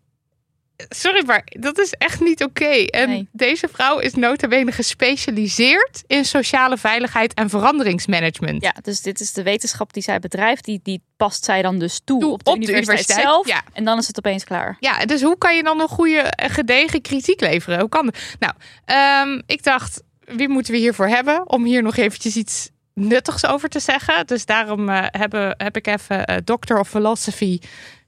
[0.88, 2.64] sorry, maar dat is echt niet oké.
[2.84, 3.28] En Nee.
[3.32, 8.62] deze vrouw is nota bene gespecialiseerd in sociale veiligheid en veranderingsmanagement.
[8.62, 10.64] Ja, dus dit is de wetenschap die zij bedrijft.
[10.64, 13.46] Die, die past zij dan dus toe, Toe op de op de universiteit, zelf.
[13.48, 13.62] ja.
[13.72, 14.76] En dan is het opeens klaar.
[14.80, 17.80] Ja, dus hoe kan je dan een goede, en gedegen kritiek leveren?
[17.80, 18.16] Hoe kan dat?
[18.38, 18.52] Nou,
[18.84, 23.68] ehm, ik dacht, wie moeten we hiervoor hebben om hier nog eventjes iets nuttigs over
[23.68, 24.26] te zeggen?
[24.26, 27.58] Dus daarom eh, hebben, heb ik even eh Doctor of Philosophy,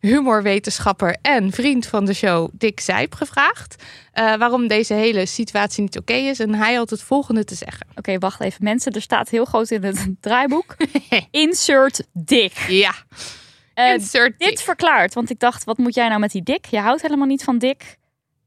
[0.01, 3.85] humorwetenschapper en vriend van de show Dick Zijp gevraagd.
[4.13, 6.41] eh, waarom deze hele situatie niet oké is.
[6.41, 7.87] En hij had het volgende te zeggen.
[7.95, 8.65] Oké, wacht even.
[8.65, 10.77] Mensen, er staat heel groot in het draaiboek.
[11.31, 12.53] Insert dik.
[12.69, 12.95] Ja,
[13.75, 14.59] insert dit Dick.
[14.59, 16.65] verklaart, want ik dacht, wat moet jij nou met die dik?
[16.67, 17.97] Je houdt helemaal niet van dik.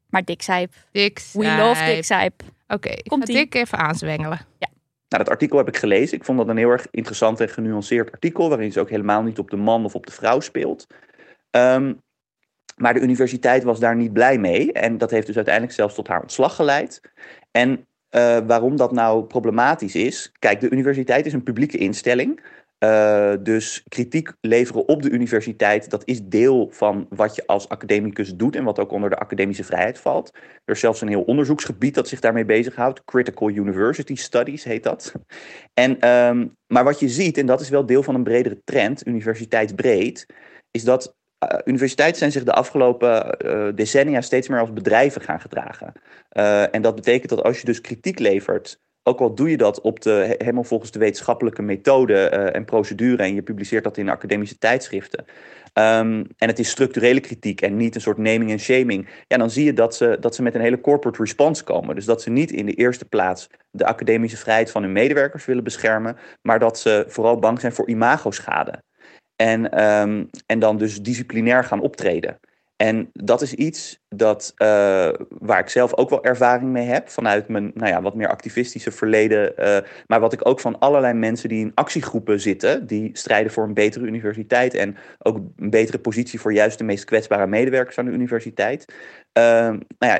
[0.09, 0.73] Maar Dick Zijp.
[0.91, 1.59] Dick We Zijp.
[1.59, 2.43] love Dick Zijp.
[2.67, 3.35] Oké, ik ga Komt-ie.
[3.35, 4.39] Dick even aanzwengelen.
[5.11, 6.17] Nou, dat artikel heb ik gelezen.
[6.17, 9.39] Ik vond dat een heel erg interessant en genuanceerd artikel, waarin ze ook helemaal niet
[9.39, 10.87] op de man of op de vrouw speelt.
[11.49, 11.93] Ehm,
[12.75, 14.71] maar de universiteit was daar niet blij mee.
[14.71, 17.01] En dat heeft dus uiteindelijk zelfs tot haar ontslag geleid.
[17.51, 20.31] En eh, waarom dat nou problematisch is.
[20.39, 22.41] Kijk, de universiteit is een publieke instelling.
[22.81, 28.35] Eh, dus kritiek leveren op de universiteit, dat is deel van wat je als academicus
[28.35, 30.31] doet en wat ook onder de academische vrijheid valt.
[30.65, 33.03] Er is zelfs een heel onderzoeksgebied dat zich daarmee bezighoudt.
[33.03, 35.13] Critical University Studies heet dat.
[35.73, 39.07] En, ehm, maar wat je ziet, en dat is wel deel van een bredere trend,
[39.07, 40.25] universiteitsbreed,
[40.71, 45.41] is dat eh, universiteiten zijn zich de afgelopen eh, decennia steeds meer als bedrijven gaan
[45.41, 45.93] gedragen.
[46.71, 50.01] En dat betekent dat als je dus kritiek levert, ook al doe je dat op
[50.01, 54.09] de, he- helemaal volgens de wetenschappelijke methode eh, en procedure en je publiceert dat in
[54.09, 55.25] academische tijdschriften.
[55.73, 59.07] ehm, en het is structurele kritiek en niet een soort naming en shaming.
[59.27, 61.95] Ja, dan zie je dat ze, dat ze met een hele corporate response komen.
[61.95, 65.63] Dus dat ze niet in de eerste plaats de academische vrijheid van hun medewerkers willen
[65.63, 68.83] beschermen, maar dat ze vooral bang zijn voor imagoschade.
[69.35, 72.39] En, ehm, en dan dus disciplinair gaan optreden.
[72.81, 77.09] En dat is iets dat, eh, waar ik zelf ook wel ervaring mee heb.
[77.09, 79.57] Vanuit mijn nou ja, wat meer activistische verleden.
[79.57, 82.87] eh, maar wat ik ook van allerlei mensen die in actiegroepen zitten.
[82.87, 84.73] Die strijden voor een betere universiteit.
[84.73, 88.93] En ook een betere positie voor juist de meest kwetsbare medewerkers aan de universiteit.
[89.33, 90.19] Ehm, nou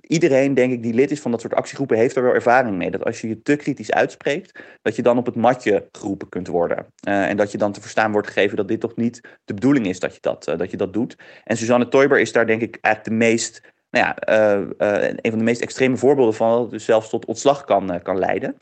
[0.00, 2.90] iedereen denk ik die lid is van dat soort actiegroepen heeft er wel ervaring mee.
[2.90, 6.46] Dat als je je te kritisch uitspreekt, dat je dan op het matje geroepen kunt
[6.46, 6.86] worden.
[7.00, 9.86] Eh, en dat je dan te verstaan wordt gegeven dat dit toch niet de bedoeling
[9.86, 11.16] is dat je dat, eh, dat, je dat doet.
[11.44, 15.38] En Suzanne Toiber is daar denk ik eigenlijk de meest, nou ja, eh, een van
[15.38, 18.56] de meest extreme voorbeelden van, dat het dus zelfs tot ontslag kan, kan leiden.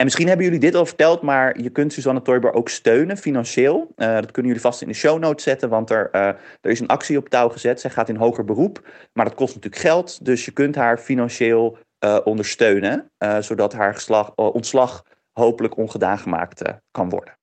[0.00, 3.92] En misschien hebben jullie dit al verteld, maar je kunt Suzanne Toiber ook steunen financieel.
[3.96, 6.26] Eh, dat kunnen jullie vast in de show notes zetten, want er, eh,
[6.60, 7.80] er is een actie op touw gezet.
[7.80, 10.24] Zij gaat in hoger beroep, maar dat kost natuurlijk geld.
[10.24, 13.10] Dus je kunt haar financieel eh, ondersteunen,
[13.40, 17.39] zodat haar geslag, ontslag hopelijk ongedaan gemaakt kan worden.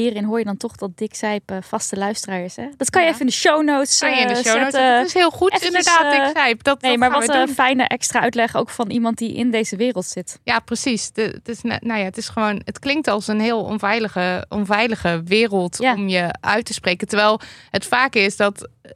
[0.00, 2.56] Hierin hoor je dan toch dat Dick Zijp eh, vaste luisteraar is.
[2.56, 2.66] Hè?
[2.76, 3.12] Dat kan je Ja.
[3.14, 4.96] even in de show notes Kan je in de eh, show notes zetten.
[4.96, 6.62] Dat is heel goed, eventjes, inderdaad, eh, Dick Zijp.
[6.62, 9.76] Dat, Nee, dat maar wat een fijne extra uitleg ook van iemand die in deze
[9.76, 10.40] wereld zit.
[10.44, 11.10] Ja, precies.
[11.12, 12.60] De, het, is, nou ja, het is gewoon.
[12.64, 15.94] Het klinkt als een heel onveilige, onveilige wereld Ja.
[15.94, 17.08] om je uit te spreken.
[17.08, 18.68] Terwijl het vaak is dat.
[18.82, 18.92] eh,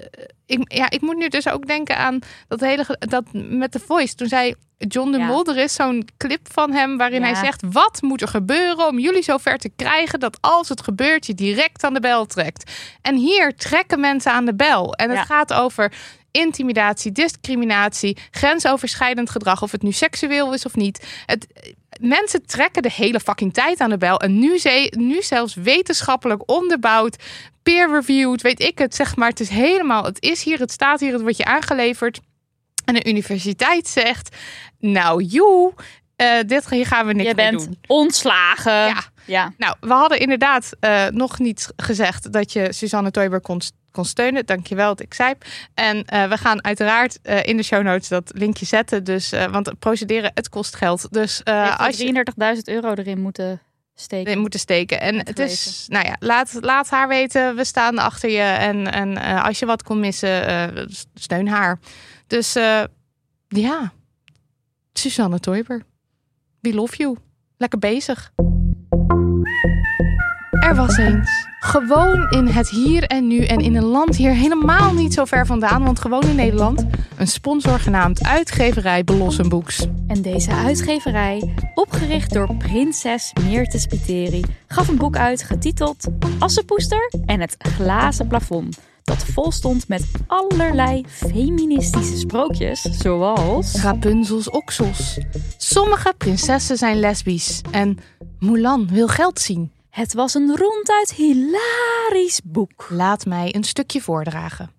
[0.47, 2.85] ik, ja, ik moet nu dus ook denken aan dat hele.
[2.99, 4.15] Dat met de voice.
[4.15, 4.55] Toen zei
[4.89, 5.27] John de Ja.
[5.27, 7.27] Mol, er is zo'n clip van hem waarin Ja.
[7.27, 11.27] hij zegt: Wat moet er gebeuren om jullie zover te krijgen dat als het gebeurt,
[11.27, 12.71] je direct aan de bel trekt?
[13.03, 14.95] En hier trekken mensen aan de bel.
[14.95, 15.25] En het Ja.
[15.25, 15.93] gaat over
[16.31, 21.23] intimidatie, discriminatie, grensoverschrijdend gedrag, of het nu seksueel is of niet.
[21.27, 21.47] Het,
[22.01, 24.21] mensen trekken de hele fucking tijd aan de bel.
[24.21, 27.17] En nu, ze, nu zelfs wetenschappelijk onderbouwd,
[27.63, 29.29] peer-reviewed, weet ik het, zeg maar.
[29.29, 32.21] Het is helemaal, het is hier, het staat hier, het wordt je aangeleverd.
[32.85, 34.37] En de universiteit zegt,
[34.81, 35.73] nou joe,
[36.21, 37.79] eh, dit hier gaan we niks Je bent doen.
[37.87, 38.73] ontslagen.
[38.73, 39.03] Ja.
[39.25, 39.53] ja.
[39.57, 44.47] Nou, we hadden inderdaad eh, nog niet gezegd dat je Suzanne Toiber kon kon steunen.
[44.47, 45.45] Dankjewel, Dick Sijp.
[45.75, 49.05] En eh, we gaan uiteraard in de show notes dat linkje zetten.
[49.05, 51.13] Dus, want procederen, het kost geld.
[51.13, 51.45] Dus
[51.77, 52.25] als je
[52.57, 53.61] 33.000 euro erin moeten
[53.95, 54.39] steken.
[54.39, 55.01] moeten steken.
[55.01, 58.41] En het is, nou ja, laat, laat haar weten, we staan achter je.
[58.41, 61.79] En, en als je wat kon missen, steun haar.
[62.27, 62.53] Dus
[63.49, 63.93] ja,
[64.93, 65.83] Suzanne Toiber,
[66.61, 67.17] we love you.
[67.57, 68.33] Lekker bezig.
[70.61, 74.93] Er was eens, gewoon in het hier en nu en in een land hier helemaal
[74.93, 79.87] niet zo ver vandaan, want gewoon in Nederland, een sponsor genaamd uitgeverij Belossen Boeks.
[80.07, 86.07] En deze uitgeverij, opgericht door prinses Meerte Spiteri, gaf een boek uit getiteld
[86.39, 88.90] Assenpoester en het glazen plafond.
[89.11, 93.83] Dat vol stond met allerlei feministische sprookjes, zoals...
[93.83, 95.19] Rapunzels oksels.
[95.57, 97.99] Sommige prinsessen zijn lesbisch en
[98.39, 99.73] Mulan wil geld zien.
[99.89, 102.87] Het was een ronduit hilarisch boek.
[102.91, 104.71] Laat mij een stukje voordragen.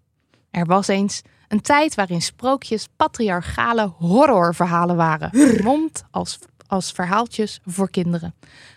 [0.51, 5.29] Er was eens een tijd waarin sprookjes patriarchale horrorverhalen waren.
[5.31, 8.33] Vermomd als, als verhaaltjes voor kinderen.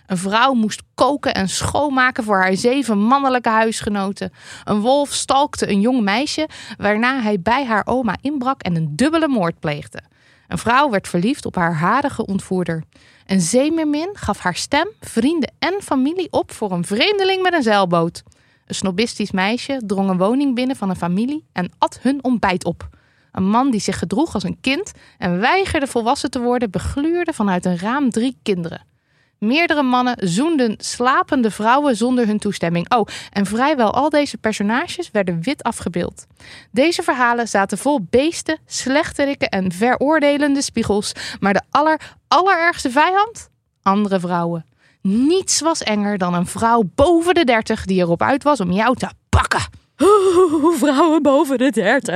[0.06, 4.32] Een vrouw moest koken en schoonmaken voor haar zeven mannelijke huisgenoten.
[4.64, 9.28] Een wolf stalkte een jong meisje, waarna hij bij haar oma inbrak en een dubbele
[9.28, 10.00] moord pleegde.
[10.48, 12.82] Een vrouw werd verliefd op haar harige ontvoerder.
[13.26, 18.22] Een zeemermin gaf haar stem, vrienden en familie op voor een vreemdeling met een zeilboot.
[18.66, 22.88] Een snobistisch meisje drong een woning binnen van een familie en at hun ontbijt op.
[23.32, 27.64] Een man die zich gedroeg als een kind en weigerde volwassen te worden, begluurde vanuit
[27.64, 28.92] een raam drie kinderen.
[29.38, 32.94] Meerdere mannen zoenden slapende vrouwen zonder hun toestemming.
[32.94, 36.26] Oh, en vrijwel al deze personages werden wit afgebeeld.
[36.70, 41.12] Deze verhalen zaten vol beesten, slechterikken en veroordelende spiegels.
[41.40, 43.48] Maar de aller, allerergste vijand?
[43.82, 44.64] Andere vrouwen.
[45.00, 48.96] Niets was enger dan een vrouw boven de dertig die erop uit was om jou
[48.96, 49.82] te pakken.
[50.04, 52.12] Oeh, vrouwen boven de dertig.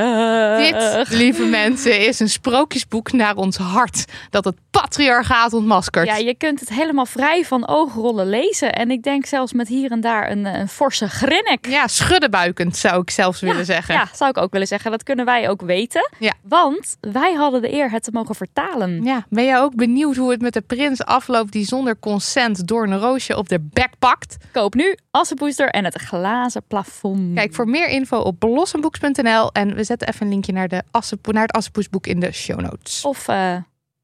[0.58, 4.04] Dit, lieve mensen, is een sprookjesboek naar ons hart.
[4.30, 6.06] Dat het patriarchaat ontmaskert.
[6.06, 8.72] Ja, je kunt het helemaal vrij van oogrollen lezen.
[8.72, 11.68] En ik denk zelfs met hier en daar een, een forse grinnik.
[11.68, 13.94] Ja, schuddenbuikend zou ik zelfs willen zeggen.
[13.94, 14.90] Ja, zou ik ook willen zeggen.
[14.90, 16.10] Dat kunnen wij ook weten.
[16.18, 16.32] Ja.
[16.42, 19.04] Want wij hadden de eer het te mogen vertalen.
[19.04, 22.86] Ja, ben je ook benieuwd hoe het met de prins afloopt die zonder consent door
[22.86, 24.36] een roosje op de bek pakt?
[24.52, 27.34] Koop nu Assenpoester en het glazen plafond.
[27.34, 30.82] Kijk voor meer info op belossenboeks.nl en we zetten even een linkje naar, de
[31.32, 33.04] naar het Assenpoesboek in de show notes.
[33.04, 33.56] Of eh,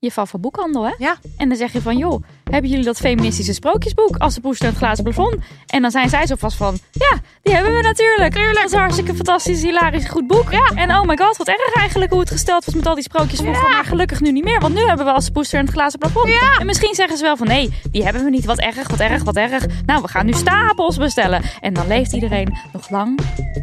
[0.04, 0.94] je favoriete boekhandel, hè?
[0.98, 1.16] Ja.
[1.36, 4.16] En dan zeg je van, joh, hebben jullie dat feministische sprookjesboek?
[4.16, 5.36] Assenpoester en het glazen plafond.
[5.66, 8.34] En dan zijn zij zo vast van, ja, die hebben we natuurlijk.
[8.34, 8.54] Tuurlijk.
[8.54, 10.50] Dat is een hartstikke fantastisch, hilarisch, goed boek.
[10.50, 10.70] Ja.
[10.74, 13.40] En oh my god, wat erg eigenlijk hoe het gesteld was met al die sprookjes
[13.40, 13.68] vroeger.
[13.68, 16.28] Maar gelukkig nu niet meer, want nu hebben we Assenpoester en het glazen plafond.
[16.28, 16.56] Ja.
[16.58, 18.44] En misschien zeggen ze wel van, nee, die hebben we niet.
[18.44, 19.66] Wat erg, wat erg, wat erg.
[19.86, 21.42] Nou, we gaan nu stapels bestellen.
[21.60, 23.20] En dan leeft iedereen nog lang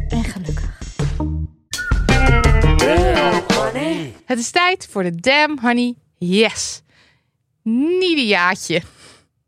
[0.08, 0.80] en gelukkig.
[4.24, 6.82] Het is tijd voor de Damn Honey Yes.
[7.62, 8.82] Nidiaatje.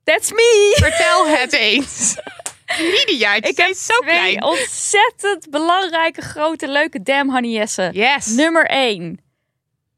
[0.05, 0.73] That's me!
[0.77, 2.17] Vertel het eens.
[3.07, 4.45] Nidiaatje, Ik heb zo twee klein.
[4.45, 7.93] ontzettend belangrijke, grote, leuke Damn Honey Yessen.
[7.93, 8.27] Yes.
[8.27, 9.19] Nummer 1.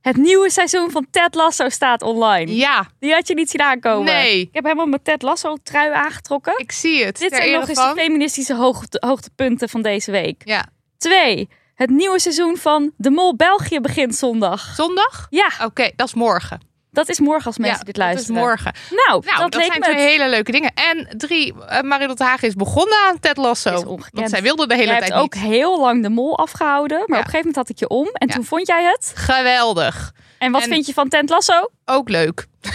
[0.00, 2.54] Het nieuwe seizoen van Ted Lasso staat online.
[2.56, 4.04] Ja, Die had je niet zien aankomen.
[4.14, 4.40] Nee.
[4.40, 6.54] Ik heb helemaal mijn Ted Lasso trui aangetrokken.
[6.58, 7.18] ik zie het.
[7.18, 10.42] Dit zijn nog eens de feministische hoogte, hoogtepunten van deze week.
[10.44, 10.66] Ja.
[10.98, 11.48] Twee.
[11.74, 14.74] Het nieuwe seizoen van De Mol België begint zondag.
[14.74, 15.26] Zondag?
[15.30, 16.60] Ja, Oké, dat is morgen.
[16.96, 18.36] Dat is morgen als mensen ja, dit dat luisteren.
[18.36, 18.72] is morgen.
[18.90, 20.72] Nou, Nou, dat, dat, leek zijn me twee hele leuke dingen.
[20.74, 23.98] En drie, uh, Marilotte Hagen is begonnen aan Ted Lasso.
[24.12, 25.42] Want zij wilde de hele Jij tijd hebt ook niet.
[25.42, 26.98] heel lang de mol afgehouden.
[26.98, 27.14] Maar Ja.
[27.18, 28.08] op een gegeven moment had ik je om.
[28.12, 28.34] En Ja.
[28.34, 29.12] toen vond jij het.
[29.14, 30.12] Geweldig.
[30.38, 31.70] En wat En- vind je van Ted Lasso?
[31.84, 32.46] Ook leuk.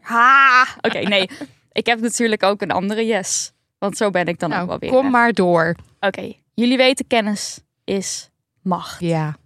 [0.00, 0.66] Ha!
[0.80, 1.30] Oké, nee.
[1.72, 3.52] Ik heb natuurlijk ook een andere yes.
[3.78, 4.90] Want zo ben ik dan ook wel Nou, weer.
[4.90, 5.74] kom maar door.
[6.00, 8.30] Oké, jullie weten kennis is
[8.62, 9.00] macht.
[9.00, 9.36] Ja.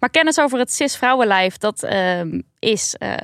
[0.00, 3.16] Maar kennis over het cis-vrouwenlijf, dat ehm, is eh,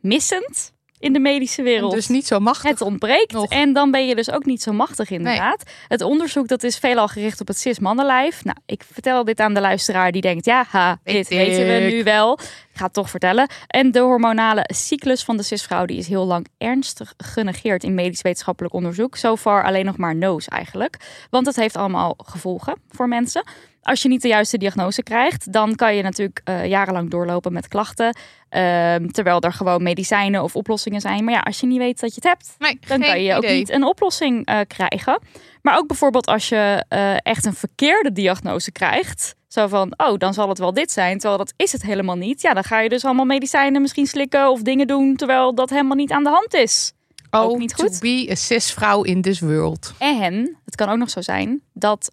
[0.00, 1.92] missend in de medische wereld.
[1.92, 2.70] Dus niet zo machtig.
[2.70, 3.50] Het ontbreekt Nog.
[3.50, 5.70] en dan ben je dus ook niet zo machtig inderdaad.
[5.88, 8.44] Het onderzoek dat is veelal gericht op het cis-mannenlijf.
[8.44, 11.90] Nou, ik vertel dit aan de luisteraar die denkt, ja, ha, Weet dit weten we
[11.92, 12.38] nu wel.
[12.72, 13.48] Ik ga het toch vertellen.
[13.66, 18.22] En de hormonale cyclus van de cisvrouw die is heel lang ernstig genegeerd in medisch
[18.22, 19.16] wetenschappelijk onderzoek.
[19.16, 20.96] So far alleen nog maar no's eigenlijk.
[21.30, 23.44] Want het heeft allemaal gevolgen voor mensen.
[23.82, 27.68] Als je niet de juiste diagnose krijgt, dan kan je natuurlijk eh, jarenlang doorlopen met
[27.68, 28.16] klachten.
[28.48, 31.24] ehm, terwijl er gewoon medicijnen of oplossingen zijn.
[31.24, 33.48] Maar ja, als je niet weet dat je het hebt, Nee, dan kan je ook
[33.48, 35.18] niet een oplossing eh, krijgen.
[35.62, 39.34] Maar ook bijvoorbeeld als je eh, echt een verkeerde diagnose krijgt.
[39.48, 41.18] Zo van, oh, dan zal het wel dit zijn.
[41.18, 42.40] Terwijl dat is het helemaal niet.
[42.40, 45.16] Ja, dan ga je dus allemaal medicijnen misschien slikken of dingen doen.
[45.16, 46.92] Terwijl dat helemaal niet aan de hand is.
[47.30, 48.00] ook Oh, niet to goed.
[48.00, 49.92] be a cis vrouw in this world.
[49.98, 52.06] En het kan ook nog zo zijn dat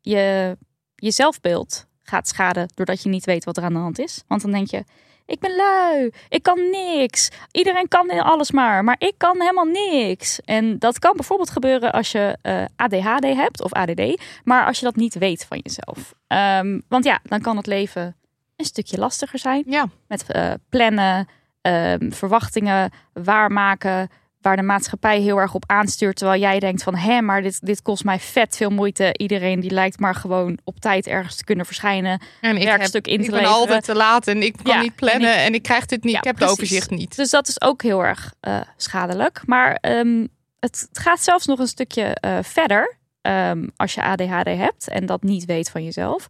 [0.00, 0.56] je,
[1.02, 4.22] je zelfbeeld gaat schaden doordat je niet weet wat er aan de hand is.
[4.26, 4.84] Want dan denk je,
[5.26, 7.30] ik ben lui, ik kan niks.
[7.50, 10.40] Iedereen kan alles maar, maar ik kan helemaal niks.
[10.40, 14.84] En dat kan bijvoorbeeld gebeuren als je uh, ADHD hebt of ADD, maar als je
[14.84, 16.14] dat niet weet van jezelf.
[16.26, 18.16] Ehm, want ja, dan kan het leven
[18.56, 19.62] een stukje lastiger zijn.
[19.66, 19.88] Ja.
[20.06, 21.28] Met uh, plannen,
[21.60, 24.10] ehm, verwachtingen waarmaken,
[24.42, 26.16] waar de maatschappij heel erg op aanstuurt.
[26.16, 29.14] Terwijl jij denkt van, hé, maar dit, dit kost mij vet veel moeite.
[29.16, 32.20] Iedereen die lijkt maar gewoon op tijd ergens te kunnen verschijnen.
[32.40, 34.94] En ik, werkstuk heb, in te ik ben altijd te laat en ik kan niet
[34.94, 36.16] plannen en ik, krijg dit niet.
[36.16, 37.16] ik heb het overzicht niet.
[37.16, 39.42] Dus dat is ook heel erg uh, schadelijk.
[39.46, 40.28] Maar um,
[40.60, 42.96] het, het, gaat zelfs nog een stukje uh, verder.
[43.22, 46.26] Um, als je ADHD hebt en dat niet weet van jezelf.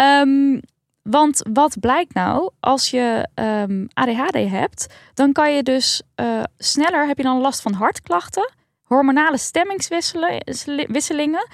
[0.00, 0.60] Um,
[1.02, 7.06] want wat blijkt nou, als je um, ADHD hebt, dan kan je dus uh, sneller,
[7.06, 11.48] heb je dan last van hartklachten, hormonale stemmingswisselingen,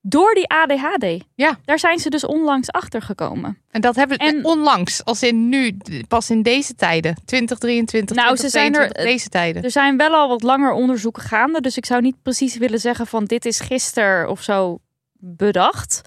[0.00, 1.24] door die ADHD.
[1.34, 1.58] Ja.
[1.64, 3.58] Daar zijn ze dus onlangs achter gekomen.
[3.70, 5.76] En dat hebben en, onlangs, als in nu,
[6.08, 9.62] pas in deze tijden, 2023, nou, ze zijn er, deze tijden.
[9.62, 13.06] Er zijn wel al wat langer onderzoeken gaande, dus ik zou niet precies willen zeggen
[13.06, 14.78] van dit is gisteren of zo
[15.18, 16.00] bedacht.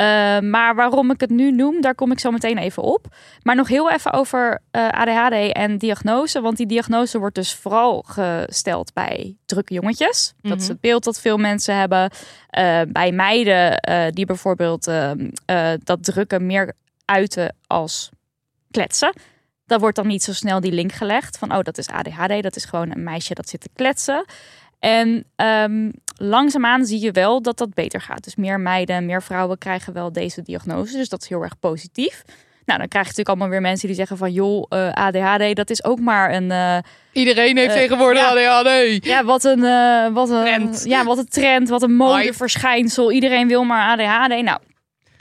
[0.00, 0.04] Uh,
[0.40, 3.06] maar waarom ik het nu noem, daar kom ik zo meteen even op.
[3.42, 6.40] Maar nog heel even over uh, eh, ADHD en diagnose.
[6.40, 10.34] Want die diagnose wordt dus vooral gesteld bij drukke jongetjes.
[10.40, 10.72] Dat is mhm.
[10.72, 12.10] het beeld dat veel mensen hebben.
[12.58, 13.80] Uh, bij meiden
[14.14, 15.28] die bijvoorbeeld ehm,
[15.84, 16.72] dat drukken meer
[17.04, 18.10] uiten als
[18.70, 19.12] kletsen.
[19.66, 22.42] Dan wordt dan niet zo snel die link gelegd van, oh, dat is ADHD.
[22.42, 24.24] Dat is gewoon een meisje dat zit te kletsen.
[24.78, 28.24] En um, langzaamaan zie je wel dat dat beter gaat.
[28.24, 30.96] Dus meer meiden, meer vrouwen krijgen wel deze diagnose.
[30.96, 32.24] Dus dat is heel erg positief.
[32.64, 34.32] Nou, dan krijg je natuurlijk allemaal weer mensen die zeggen van...
[34.32, 36.50] joh, uh, eh, ADHD, dat is ook maar een...
[36.50, 36.78] Uh,
[37.12, 39.04] Iedereen heeft uh, tegenwoordig ADHD.
[39.04, 39.60] Ja, wat een,
[40.12, 40.84] wat een trend.
[40.84, 43.12] Ja, wat een trend, wat een modeverschijnsel.
[43.12, 44.42] Iedereen wil maar ADHD.
[44.42, 44.58] Nou,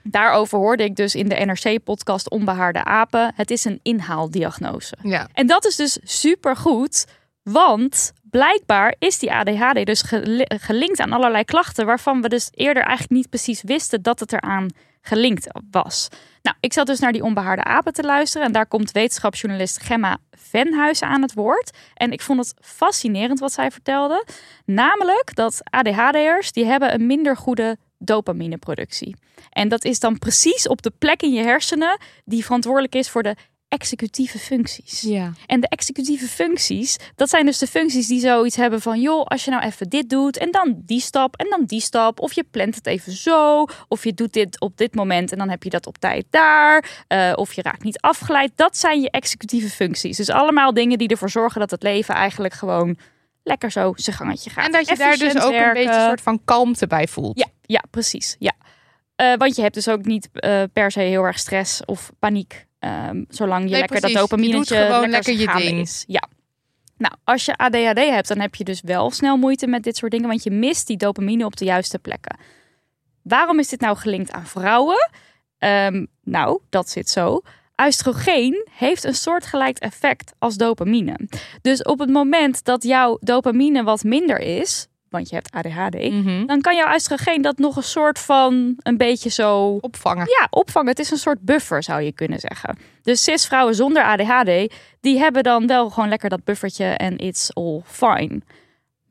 [0.03, 3.31] daarover hoorde ik dus in de NRC-podcast Onbehaarde Apen.
[3.36, 4.97] Het is een inhaaldiagnose.
[5.01, 5.27] Ja.
[5.33, 7.05] En dat is dus supergoed,
[7.43, 10.03] want blijkbaar is die ADHD dus
[10.47, 14.67] gelinkt aan allerlei klachten waarvan we dus eerder eigenlijk niet precies wisten dat het eraan
[15.01, 16.07] gelinkt was.
[16.41, 20.17] Nou, ik zat dus naar die onbehaarde apen te luisteren en daar komt wetenschapsjournalist Gemma
[20.31, 21.77] Venhuizen aan het woord.
[21.93, 24.25] En ik vond het fascinerend wat zij vertelde.
[24.65, 29.15] Namelijk dat ADHD'ers, die hebben een minder goede dopamineproductie.
[29.49, 33.23] En dat is dan precies op de plek in je hersenen die verantwoordelijk is voor
[33.23, 33.35] de
[33.67, 35.01] executieve functies.
[35.01, 35.32] Ja.
[35.45, 39.45] En de executieve functies, dat zijn dus de functies die zoiets hebben van, joh, als
[39.45, 42.43] je nou even dit doet en dan die stap en dan die stap, of je
[42.51, 45.69] plant het even zo, of je doet dit op dit moment en dan heb je
[45.69, 48.51] dat op tijd daar, uh, of je raakt niet afgeleid.
[48.56, 50.17] Dat zijn je executieve functies.
[50.17, 52.97] Dus allemaal dingen die ervoor zorgen dat het leven eigenlijk gewoon
[53.43, 54.65] lekker zo zijn gangetje gaat.
[54.65, 57.39] En dat je daar dus ook een beetje een soort van kalmte bij voelt.
[57.39, 58.36] Ja, ja precies.
[58.39, 58.53] Ja.
[59.21, 62.66] Uh, want je hebt dus ook niet uh, per se heel erg stress of paniek
[62.79, 65.81] Um, zolang je lekker dat dopamine gewoon lekker, je ding.
[65.81, 66.03] Is.
[66.07, 66.27] Ja.
[66.97, 70.11] Nou, als je ADHD hebt, dan heb je dus wel snel moeite met dit soort
[70.11, 72.37] dingen, want je mist die dopamine op de juiste plekken.
[73.21, 75.09] Waarom is dit nou gelinkt aan vrouwen?
[75.59, 77.41] Um, nou, dat zit zo.
[77.85, 81.19] Oestrogeen heeft een soortgelijk effect als dopamine.
[81.61, 86.46] Dus op het moment dat jouw dopamine wat minder is, want je hebt ADHD, mhm.
[86.46, 90.26] dan kan jouw oestrogeen dat nog een soort van een beetje zo opvangen.
[90.39, 90.89] Ja, opvangen.
[90.89, 92.78] Het is een soort buffer, zou je kunnen zeggen.
[93.04, 97.82] Dus cis-vrouwen zonder ADHD, die hebben dan wel gewoon lekker dat buffertje en it's all
[97.86, 98.41] fine.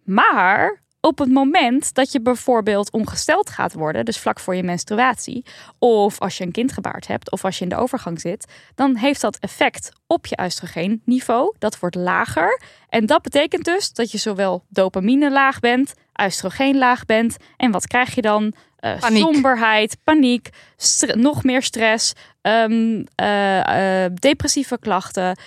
[0.04, 5.44] Maar op het moment dat je bijvoorbeeld ongesteld gaat worden, dus vlak voor je menstruatie,
[5.78, 8.96] of als je een kind gebaard hebt, of als je in de overgang zit, dan
[8.96, 11.54] heeft dat effect op je oestrogeenniveau.
[11.58, 12.60] Dat wordt lager.
[12.88, 17.36] En dat betekent dus dat je zowel dopamine laag bent, oestrogeen laag bent.
[17.56, 18.52] En wat krijg je dan?
[18.80, 19.22] Uh, paniek.
[19.22, 20.48] Somberheid, paniek,
[21.14, 25.38] nog meer stress, um, uh, uh, depressieve klachten.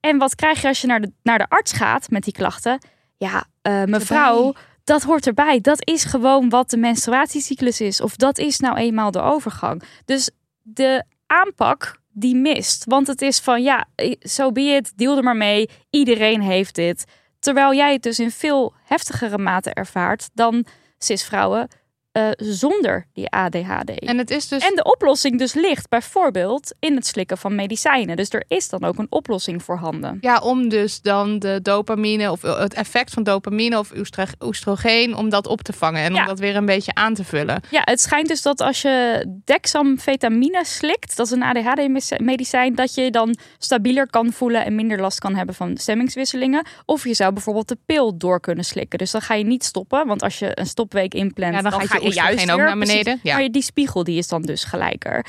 [0.00, 2.78] En wat krijg je als je naar de, naar de arts gaat met die klachten?
[3.16, 3.44] Ja,
[3.86, 5.60] mevrouw, dat hoort erbij.
[5.60, 8.00] Dat is gewoon wat de menstruatiecyclus is.
[8.00, 9.82] Of dat is nou eenmaal de overgang.
[10.04, 10.30] Dus
[10.62, 12.84] de aanpak die mist.
[12.84, 15.68] Want het is van ja, zo so be it, deel er maar mee.
[15.90, 17.04] Iedereen heeft dit.
[17.38, 20.66] Terwijl jij het dus in veel heftigere mate ervaart dan
[20.98, 21.68] cisvrouwen
[22.12, 23.90] uh, zonder die ADHD.
[23.90, 24.68] En, het is dus...
[24.68, 28.16] en de oplossing dus ligt bijvoorbeeld in het slikken van medicijnen.
[28.16, 30.18] Dus er is dan ook een oplossing voorhanden.
[30.20, 33.92] Ja, om dus dan de dopamine of eh, het effect van dopamine of
[34.40, 37.62] oestrogeen, om dat op te vangen en om dat weer een beetje aan te vullen.
[37.70, 43.10] Ja, het schijnt dus dat als je dexamfetamine slikt, dat is een ADHD-medicijn, dat je
[43.10, 46.66] dan stabieler kan voelen en minder last kan hebben van stemmingswisselingen.
[46.84, 48.98] Of je zou bijvoorbeeld de pil door kunnen slikken.
[48.98, 51.80] Dus dan ga je niet stoppen, want als je een stopweek inplant, ja, dan, dan
[51.80, 53.20] ga je oestrogeen ook naar beneden.
[53.22, 53.38] Ja.
[53.38, 55.26] Maar die spiegel die is dan dus gelijker.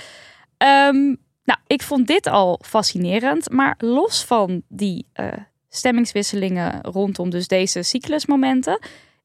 [0.57, 3.49] Ehm, nou, ik vond dit al fascinerend.
[3.51, 5.27] Maar los van die eh,
[5.69, 8.79] stemmingswisselingen rondom dus deze cyclusmomenten...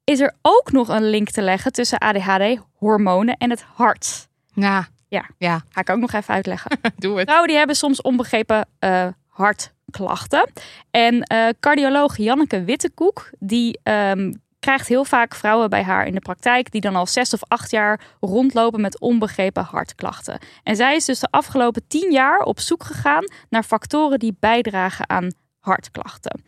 [0.04, 4.28] is er ook nog een link te leggen tussen ADHD, hormonen en het hart.
[4.54, 5.30] Nou, Ja.
[5.38, 6.70] ja, Ga ik ook nog even uitleggen.
[6.96, 7.24] doe het.
[7.24, 10.50] Vrouwen die hebben soms onbegrepen eh, hartklachten.
[10.90, 16.20] En eh, cardioloog Janneke Wittekoek, die ehm, krijgt heel vaak vrouwen bij haar in de
[16.20, 16.70] praktijk...
[16.70, 20.38] die dan al zes of acht jaar rondlopen met onbegrepen hartklachten.
[20.62, 23.24] En zij is dus de afgelopen tien jaar op zoek gegaan...
[23.48, 25.28] naar factoren die bijdragen aan
[25.58, 26.42] hartklachten.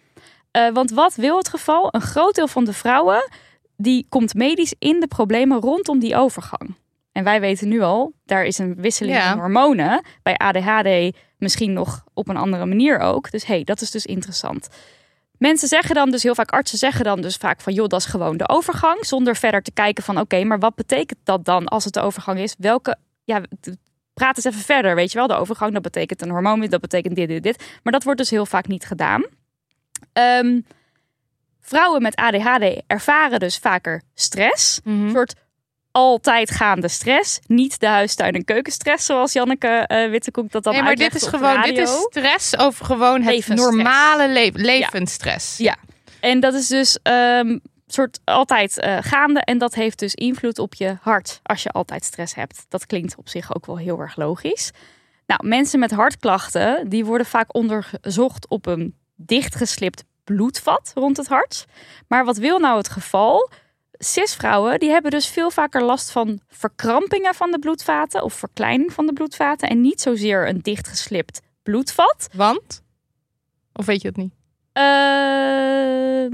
[0.51, 1.89] Eh, want wat wil het geval?
[1.91, 3.31] Een groot deel van de vrouwen...
[3.77, 6.75] die komt medisch in de problemen rondom die overgang.
[7.13, 9.33] En wij weten nu al, daar is een wisseling Ja.
[9.33, 10.05] in hormonen.
[10.23, 13.31] Bij ADHD misschien nog op een andere manier ook.
[13.31, 14.69] Dus hey, dat is dus interessant.
[15.41, 18.07] Mensen zeggen dan dus heel vaak, artsen zeggen dan dus vaak van joh, dat is
[18.07, 19.07] gewoon de overgang.
[19.07, 22.39] Zonder verder te kijken van oké, maar wat betekent dat dan als het de overgang
[22.39, 22.55] is?
[22.59, 23.41] Welke, ja,
[24.15, 25.27] praat eens even verder, weet je wel.
[25.27, 27.65] De overgang, dat betekent een hormoon, dat betekent dit, dit, dit.
[27.83, 29.25] Maar dat wordt dus heel vaak niet gedaan.
[30.13, 30.61] Ehm,
[31.61, 34.81] vrouwen met ADHD ervaren dus vaker stress.
[34.85, 35.05] Mhm.
[35.05, 35.35] Een soort
[35.93, 37.41] altijd gaande stress.
[37.47, 41.27] Niet de huistuin- en keukenstress, zoals Janneke eh Wittekoek dat dan Nee, maar dit is
[41.27, 45.59] gewoon dit is stress over gewoon het normale le levensstress.
[45.59, 45.77] Ja.
[46.21, 47.57] En dat is dus ehm
[47.93, 49.41] soort altijd eh, gaande.
[49.41, 52.67] En dat heeft dus invloed op je hart als je altijd stress hebt.
[52.69, 54.71] Dat klinkt op zich ook wel heel erg logisch.
[55.27, 61.65] Nou, mensen met hartklachten, die worden vaak onderzocht op een dichtgeslipt bloedvat rond het hart.
[62.09, 63.51] Maar wat wil nou het geval?
[64.05, 69.07] Cisvrouwen die hebben dus veel vaker last van verkrampingen van de bloedvaten of verkleining van
[69.07, 72.29] de bloedvaten en niet zozeer een dichtgeslipt bloedvat.
[72.35, 72.83] Want?
[73.73, 74.33] Of weet je het niet?
[74.73, 76.27] Eh,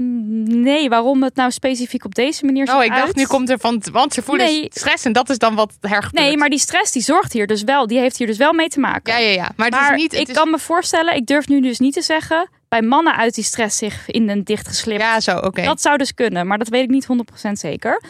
[0.55, 3.15] nee, waarom het nou specifiek op deze manier zo Oh, ik dacht uit?
[3.15, 4.67] nu komt er van, want ze voelen Nee.
[4.73, 6.25] stress en dat is dan wat hergebeurt.
[6.25, 8.67] Nee, maar die stress die zorgt hier dus wel, die heeft hier dus wel mee
[8.67, 9.13] te maken.
[9.13, 9.51] Ja, ja, ja.
[9.55, 10.11] Maar het maar is niet...
[10.11, 13.15] Het ik is, kan me voorstellen, ik durf nu dus niet te zeggen, bij mannen
[13.15, 15.01] uit die stress zich in een dichtgeslipt.
[15.01, 15.63] Ja, zo, oké.
[15.63, 17.07] Dat zou dus kunnen, maar dat weet ik niet
[17.47, 18.01] 100% zeker.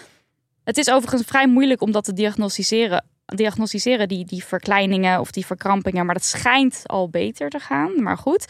[0.63, 3.05] Het is overigens vrij moeilijk om dat te diagnosticeren.
[3.25, 6.05] Diagnosticeren, die, die verkleiningen of die verkrampingen.
[6.05, 8.03] Maar dat schijnt al beter te gaan.
[8.03, 8.45] Maar goed.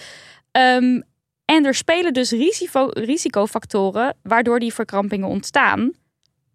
[0.52, 1.02] Ehm,
[1.46, 5.92] en er spelen dus risico, risicofactoren waardoor die verkrampingen ontstaan.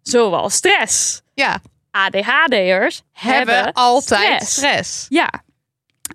[0.01, 1.21] Zoals stress.
[1.33, 4.55] Ja, ADHD'ers hebben, hebben altijd stress.
[4.55, 5.05] stress.
[5.09, 5.43] Ja.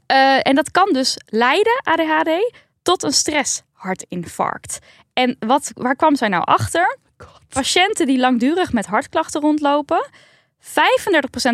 [0.06, 2.52] Eh, en dat kan dus leiden, ADHD,
[2.88, 4.78] tot een stresshartinfarct.
[5.12, 6.98] En wat, waar kwam zij nou achter?
[7.48, 10.08] Patiënten die langdurig met hartklachten rondlopen,
[10.62, 10.70] 35%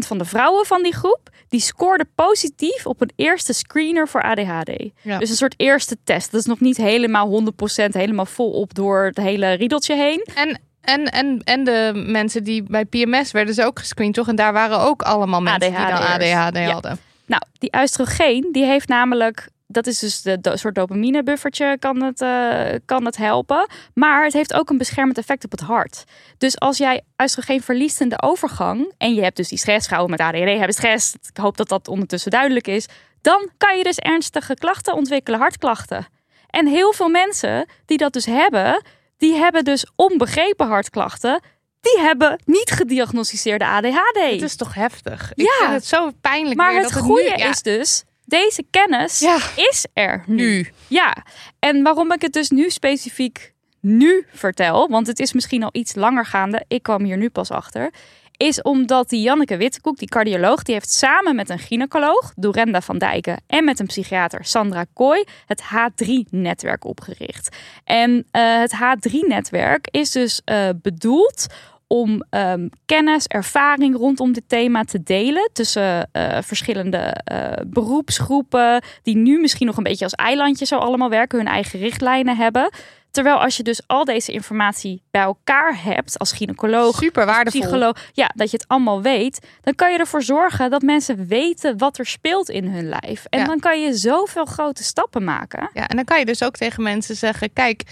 [0.07, 4.91] van de vrouwen van die groep, die scoorden positief op een eerste screener voor ADHD.
[5.03, 5.19] Ja.
[5.19, 6.31] Dus een soort eerste test.
[6.31, 10.27] Dat is nog niet helemaal 100% helemaal volop door het hele riedeltje heen.
[10.35, 14.29] En, en, en, en de mensen die bij PMS werden ze ook gescreend, toch?
[14.29, 15.93] En daar waren ook allemaal mensen die dan.
[15.93, 16.23] ADHD
[16.57, 16.71] Ja.
[16.73, 16.99] hadden.
[17.27, 19.49] Nou, die oestrogeen, die heeft namelijk...
[19.75, 23.69] Dat is dus de, do- soort dopaminebuffertje kan het, eh, kan het helpen.
[23.95, 26.05] Maar het heeft ook een beschermend effect op het hart.
[26.39, 28.93] Dus als jij oestrogeen verliest in de overgang...
[28.99, 31.15] en je hebt dus die stress, vrouwen met ADHD hebben stress...
[31.15, 32.87] ik hoop dat dat ondertussen duidelijk is...
[33.21, 36.07] dan kan je dus ernstige klachten ontwikkelen, hartklachten.
[36.51, 38.83] En heel veel mensen die dat dus hebben...
[39.17, 41.41] die hebben dus onbegrepen hartklachten...
[41.81, 44.21] die hebben niet gediagnosticeerde ADHD.
[44.31, 45.33] Het is toch heftig?
[45.35, 45.53] Ik Ja.
[45.59, 49.19] vind het zo pijnlijk Maar weer het dat goede nu, ja, is dus, deze kennis
[49.19, 49.37] Ja.
[49.57, 50.69] is er nu.
[50.89, 51.17] Ja,
[51.59, 55.95] en waarom ik het dus nu specifiek nu vertel, want het is misschien al iets
[55.95, 57.91] langer gaande, ik kwam hier nu pas achter,
[58.37, 62.99] is omdat die Janneke Wittekoek, die cardioloog, die heeft samen met een gynaecoloog, Dorenda van
[62.99, 67.57] Dijken, en met een psychiater, Sandra Kooi, het H3-netwerk opgericht.
[67.85, 71.47] En eh, het H3-netwerk is dus eh, bedoeld
[71.87, 79.17] om ehm, kennis, ervaring rondom dit thema te delen tussen eh, verschillende eh, beroepsgroepen, die
[79.17, 82.71] nu misschien nog een beetje als eilandje zo allemaal werken, hun eigen richtlijnen hebben.
[83.11, 87.61] Terwijl als je dus al deze informatie bij elkaar hebt als gynaecoloog, Super waardevol.
[87.61, 91.79] psycholoog, ja, dat je het allemaal weet, dan kan je ervoor zorgen dat mensen weten
[91.79, 93.25] wat er speelt in hun lijf.
[93.29, 93.45] En Ja.
[93.47, 95.71] dan kan je zoveel grote stappen maken.
[95.75, 97.83] Ja, en dan kan je dus ook tegen mensen zeggen: kijk,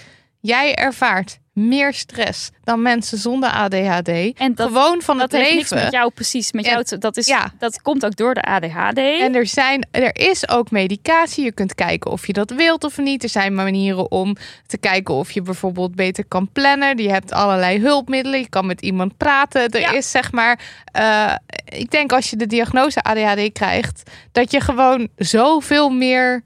[0.41, 4.09] jij ervaart meer stress dan mensen zonder ADHD.
[4.09, 5.71] En dat, Gewoon van dat het heeft leven.
[5.77, 7.53] niks met jou precies, met jou dat is, Ja.
[7.59, 8.99] dat komt ook door de ADHD.
[8.99, 11.45] En er, zijn, er is ook medicatie.
[11.45, 13.23] Je kunt kijken of je dat wilt of niet.
[13.23, 14.37] Er zijn manieren om
[14.67, 16.99] te kijken of je bijvoorbeeld beter kan plannen.
[16.99, 18.41] Je hebt allerlei hulpmiddelen.
[18.41, 19.69] Je kan met iemand praten.
[19.69, 19.93] Er Ja.
[19.93, 20.61] is zeg maar.
[20.93, 21.35] eh,
[21.65, 26.43] ik denk als je de diagnose ADHD krijgt, dat je gewoon zoveel meer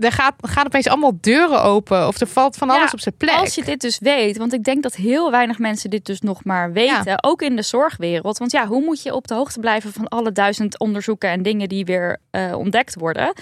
[0.00, 2.06] er gaat, gaan opeens allemaal deuren open.
[2.06, 3.36] Of er valt van alles Ja, op zijn plek.
[3.36, 6.44] Als je dit dus weet, want ik denk dat heel weinig mensen dit dus nog
[6.44, 8.38] maar weten, ook in de zorgwereld.
[8.38, 11.68] Want ja, hoe moet je op de hoogte blijven van alle duizend onderzoeken en dingen
[11.68, 13.32] die weer eh, ontdekt worden?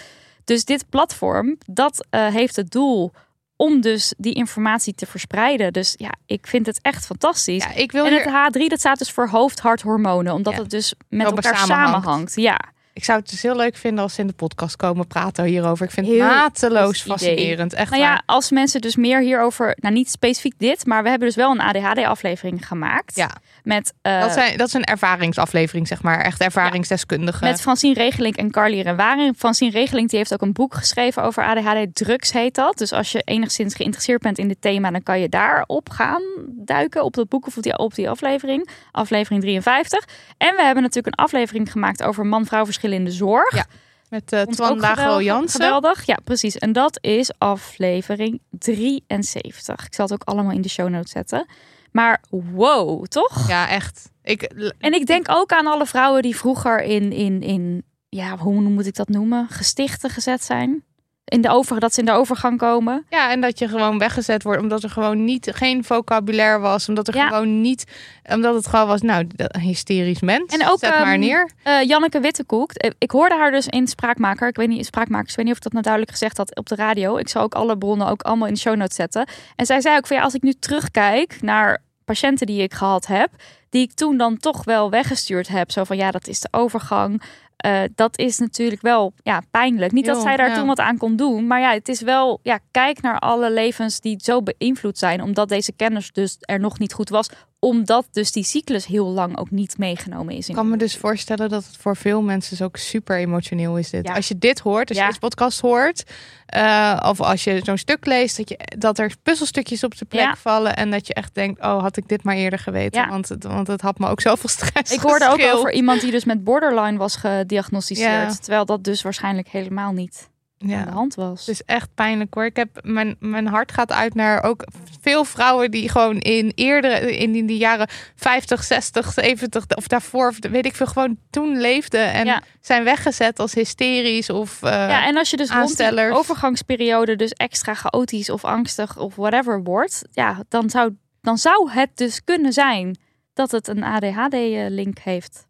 [0.45, 3.13] Dus dit platform, dat eh, heeft het doel
[3.57, 5.73] om dus die informatie te verspreiden.
[5.73, 7.65] Dus ja, ik vind het echt fantastisch.
[7.65, 10.33] ja, ik wil en hier, het H3, dat staat dus voor hoofd, hart, hormonen.
[10.33, 11.93] Omdat het dus met elkaar samenhangt.
[11.93, 12.35] samenhangt.
[12.37, 12.59] Ja,
[12.99, 15.85] ik zou het dus heel leuk vinden als ze in de podcast komen praten hierover.
[15.87, 17.13] Ik vind Heel het mateloos idee.
[17.17, 17.73] fascinerend.
[17.75, 18.23] Echt nou ja, waar.
[18.27, 19.77] als mensen dus meer hierover...
[19.81, 23.17] Nou, niet specifiek dit, maar we hebben dus wel een ADHD-aflevering gemaakt.
[23.17, 23.31] Ja.
[23.63, 26.21] Met, eh, Dat, zijn, dat is een ervaringsaflevering, zeg maar.
[26.21, 27.45] Echt ervaringsdeskundige.
[27.45, 29.37] met Francine Regeling en Carly Renwaring.
[29.37, 31.95] Francine Regeling die heeft ook een boek geschreven over ADHD.
[31.95, 32.79] Drugs heet dat.
[32.79, 34.91] Dus als je enigszins geïnteresseerd bent in dit thema...
[34.91, 38.69] dan kan je daarop gaan duiken op dat boek of op die, op die aflevering.
[38.91, 40.05] Aflevering 53.
[40.39, 43.55] En we hebben natuurlijk een aflevering gemaakt over man-vrouw verschillen in de zorg.
[43.55, 43.67] Ja,
[44.09, 45.25] Met uh, Twan geweldig.
[45.25, 45.61] Jansen.
[45.61, 46.59] Geweldig, ja precies.
[46.59, 49.87] En dat is aflevering 73.
[49.87, 51.47] Ik zal het ook allemaal in de show notes zetten.
[51.93, 53.49] Maar wow, toch?
[53.49, 54.11] Ja, echt.
[54.23, 54.43] Ik,
[54.79, 58.87] En ik denk ook aan alle vrouwen die vroeger in, in, in ja, hoe moet
[58.87, 59.47] ik dat noemen?
[59.51, 60.85] Gestichten gezet zijn.
[61.29, 63.07] In de over, dat ze in de overgang komen.
[63.11, 67.09] Ja, en dat je gewoon weggezet wordt omdat er gewoon niet geen vocabulaire was, omdat
[67.09, 67.27] er Ja.
[67.29, 67.85] gewoon niet,
[68.33, 69.27] omdat het gewoon was, nou,
[69.61, 70.57] hysterisch mens.
[70.57, 71.51] En ook, Zet maar ehm, neer.
[71.63, 72.73] Eh, Janneke Wittekoek.
[72.73, 74.49] eh, Ik hoorde haar dus in Spraakmaker.
[74.49, 75.31] Ik weet niet, Spraakmakers.
[75.31, 77.17] Ik weet niet of ik dat nou duidelijk gezegd had op de radio.
[77.17, 79.27] Ik zal ook alle bronnen ook allemaal in de show notes zetten.
[79.57, 83.07] En zij zei ook van ja, als ik nu terugkijk naar patiënten die ik gehad
[83.07, 83.31] heb,
[83.71, 85.71] die ik toen dan toch wel weggestuurd heb.
[85.71, 87.23] Zo van ja, dat is de overgang.
[87.59, 89.93] Eh, dat is natuurlijk wel ja, pijnlijk.
[89.93, 90.55] Niet dat zij daar ja.
[90.55, 91.47] toen wat aan kon doen.
[91.47, 95.23] Maar ja, het is wel, ja, kijk naar alle levens die zo beïnvloed zijn.
[95.23, 97.31] Omdat deze kennis dus er nog niet goed was.
[97.61, 100.49] Omdat dus die cyclus heel lang ook niet meegenomen is.
[100.49, 103.91] Ik kan me dus voorstellen dat het voor veel mensen dus ook super emotioneel is
[103.91, 104.07] dit.
[104.07, 104.15] Ja.
[104.15, 106.03] Als je dit hoort, als je deze podcast hoort,
[106.47, 110.21] eh, of als je zo'n stuk leest, dat, je, dat er puzzelstukjes op de plek
[110.25, 110.37] Ja.
[110.37, 113.45] vallen en dat je echt denkt, oh, had ik dit maar eerder geweten, want, het,
[113.45, 116.45] want het had me ook zoveel stress Ik hoorde ook over iemand die dus met
[116.45, 118.43] borderline was gediagnosticeerd.
[118.43, 120.29] Terwijl dat dus waarschijnlijk helemaal niet
[120.59, 120.91] aan de Ja.
[120.91, 121.41] hand was.
[121.41, 122.45] Het is echt pijnlijk hoor.
[122.45, 124.65] Ik heb mijn, mijn hart gaat uit naar ook
[125.01, 130.67] veel vrouwen die gewoon in eerdere, in, die jaren 50, 60, 70 of daarvoor, weet
[130.67, 132.43] ik veel, gewoon toen leefden en Ja.
[132.61, 135.81] zijn weggezet als hysterisch of eh, ja, en als je dus rond
[136.13, 141.91] overgangsperiode dus extra chaotisch of angstig of whatever wordt, ja, dan zou, dan zou het
[141.95, 142.99] dus kunnen zijn
[143.33, 145.47] dat het een ADHD-link heeft.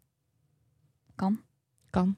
[1.15, 1.41] Kan.
[1.89, 2.15] kan.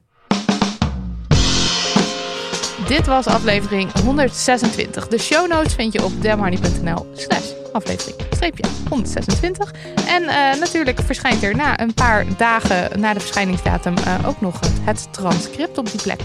[2.88, 5.08] Dit was aflevering 126.
[5.08, 9.72] De show notes vind je op demharney.nl slash aflevering streepje 126.
[10.06, 14.60] En eh, natuurlijk verschijnt er na een paar dagen na de verschijningsdatum eh, ook nog
[14.60, 16.20] het, het transcript op die plek.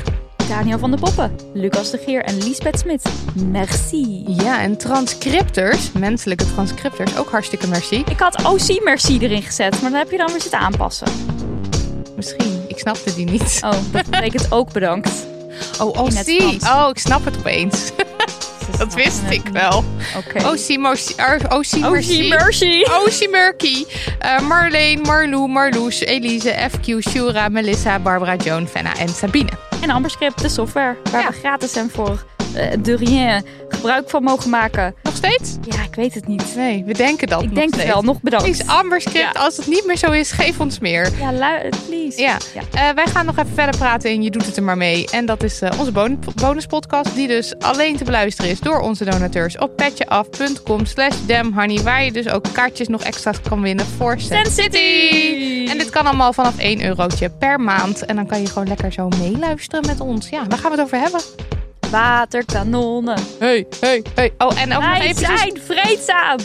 [0.47, 3.01] Daniel van der Poppen, Lucas de Geer en Liesbeth Smit.
[3.33, 4.23] Merci.
[4.27, 8.03] Ja, en transcripters, menselijke transcripters, ook hartstikke merci.
[8.09, 11.07] Ik had OC Merci erin gezet, maar dan heb je dan weer zitten aanpassen.
[12.15, 13.59] Misschien, ik snapte die niet.
[13.63, 15.36] Oh, dat betekent ook bedankt.
[15.79, 16.09] Oh, oh.
[16.75, 17.75] Oh, ik snap het opeens.
[18.77, 19.83] Dat wist ik wel.
[20.17, 20.45] Oké.
[21.85, 21.97] Oh,
[22.29, 22.83] merci.
[22.83, 23.03] Oh.
[23.03, 23.85] Ocie Murky,
[24.19, 29.66] eh, Marleen, Marlou, Marloes, Elise, FQ, Shura, Melissa, Barbara, Joan, Fenna en Sabine.
[29.81, 31.27] En Amberscript, de software, waar Ja.
[31.29, 32.25] we gratis en voor
[32.55, 34.95] eh, de rien gebruik van mogen maken.
[35.03, 35.55] Nog steeds?
[35.61, 36.53] Ja, ik weet het niet.
[36.55, 38.45] Nee, we denken dat ik denk het wel, nog bedankt.
[38.45, 39.39] Please, Amberscript, Ja.
[39.39, 41.09] als het niet meer zo is, geef ons meer.
[41.19, 42.21] Ja, please.
[42.21, 42.37] Ja,
[42.71, 45.07] Eh, wij gaan nog even verder praten en je doet het er maar mee.
[45.11, 49.05] En dat is eh, onze bon- bonuspodcast, die dus alleen te beluisteren is door onze
[49.05, 54.19] donateurs op petjeaf.com slash damhoney, waar je dus ook kaartjes nog extra's kan winnen voor
[54.19, 55.67] Sand City!
[55.69, 58.05] En dit kan allemaal vanaf 1 eurotje per maand.
[58.05, 60.29] En dan kan je gewoon lekker zo meeluisteren met ons.
[60.29, 61.21] Ja, waar gaan we het over hebben?
[61.91, 63.19] Waterkanonnen.
[63.39, 64.33] Hey, hey, hey.
[64.37, 65.37] Oh, en ook nog Wij even...
[65.37, 66.37] zijn vreedzaam.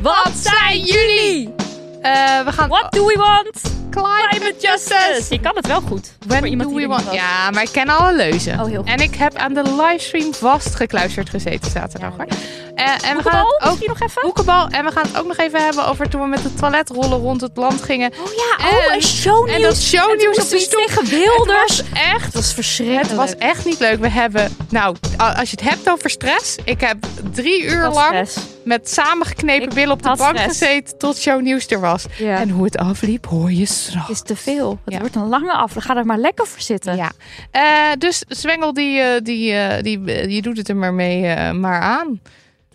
[0.00, 1.54] Wat zijn jullie?
[2.02, 2.68] Eh, we gaan...
[2.68, 3.85] What do we want?
[4.02, 5.24] Climate justice.
[5.28, 6.12] Je kan het wel goed.
[6.26, 7.12] When Voor iemand do we want...
[7.12, 8.60] Ja, maar ik ken alle leuzen.
[8.60, 8.88] Oh, heel goed.
[8.88, 12.10] En ik heb aan de livestream vastgekluisterd gezeten zaterdag.
[12.10, 12.26] Ja, hoor.
[12.74, 13.64] Eh, en we gaan het ook...
[13.64, 14.22] misschien nog even?
[14.22, 14.68] Hoekebal.
[14.68, 17.40] En we gaan het ook nog even hebben over toen we met de toiletrollen rond
[17.40, 18.10] het land gingen.
[18.12, 19.56] Oh ja, En- oh, en shownieuws.
[19.56, 20.80] en dat shownieuws op de stoep.
[20.80, 21.76] iets tegen Wilders.
[21.76, 23.08] Het was echt Het was verschrikkelijk.
[23.08, 24.00] Het was echt niet leuk.
[24.00, 26.56] We hebben, nou, als je het hebt over stress.
[26.64, 26.96] Ik heb
[27.32, 28.36] drie uur lang stress.
[28.64, 30.58] met samengeknepen billen op de bank stress.
[30.58, 32.04] gezeten tot shownieuws er was.
[32.18, 32.38] Ja.
[32.38, 33.66] En hoe het afliep, hoor je.
[33.94, 34.78] Het is te veel.
[34.84, 35.00] Het Ja.
[35.00, 35.74] wordt een lange af.
[35.78, 36.96] Ga er maar lekker voor zitten.
[36.96, 37.12] Ja.
[37.50, 41.80] Eh, dus Zwengel, die, eh, die, eh, die, die doet het er maar mee maar
[41.80, 42.20] aan.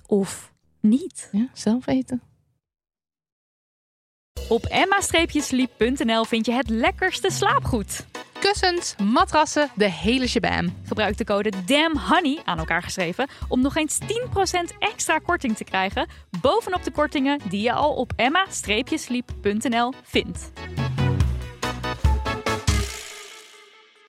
[0.05, 1.29] Of niet.
[1.31, 2.21] Ja, zelf weten.
[4.49, 8.05] Op emma-sleep.nl vind je het lekkerste slaapgoed.
[8.39, 10.73] kussens, matrassen, de hele shabam.
[10.85, 16.07] Gebruik de code DAMNHONEY, aan elkaar geschreven, om nog eens 10% extra korting te krijgen
[16.41, 20.51] bovenop de kortingen die je al op emma-sleep.nl vindt.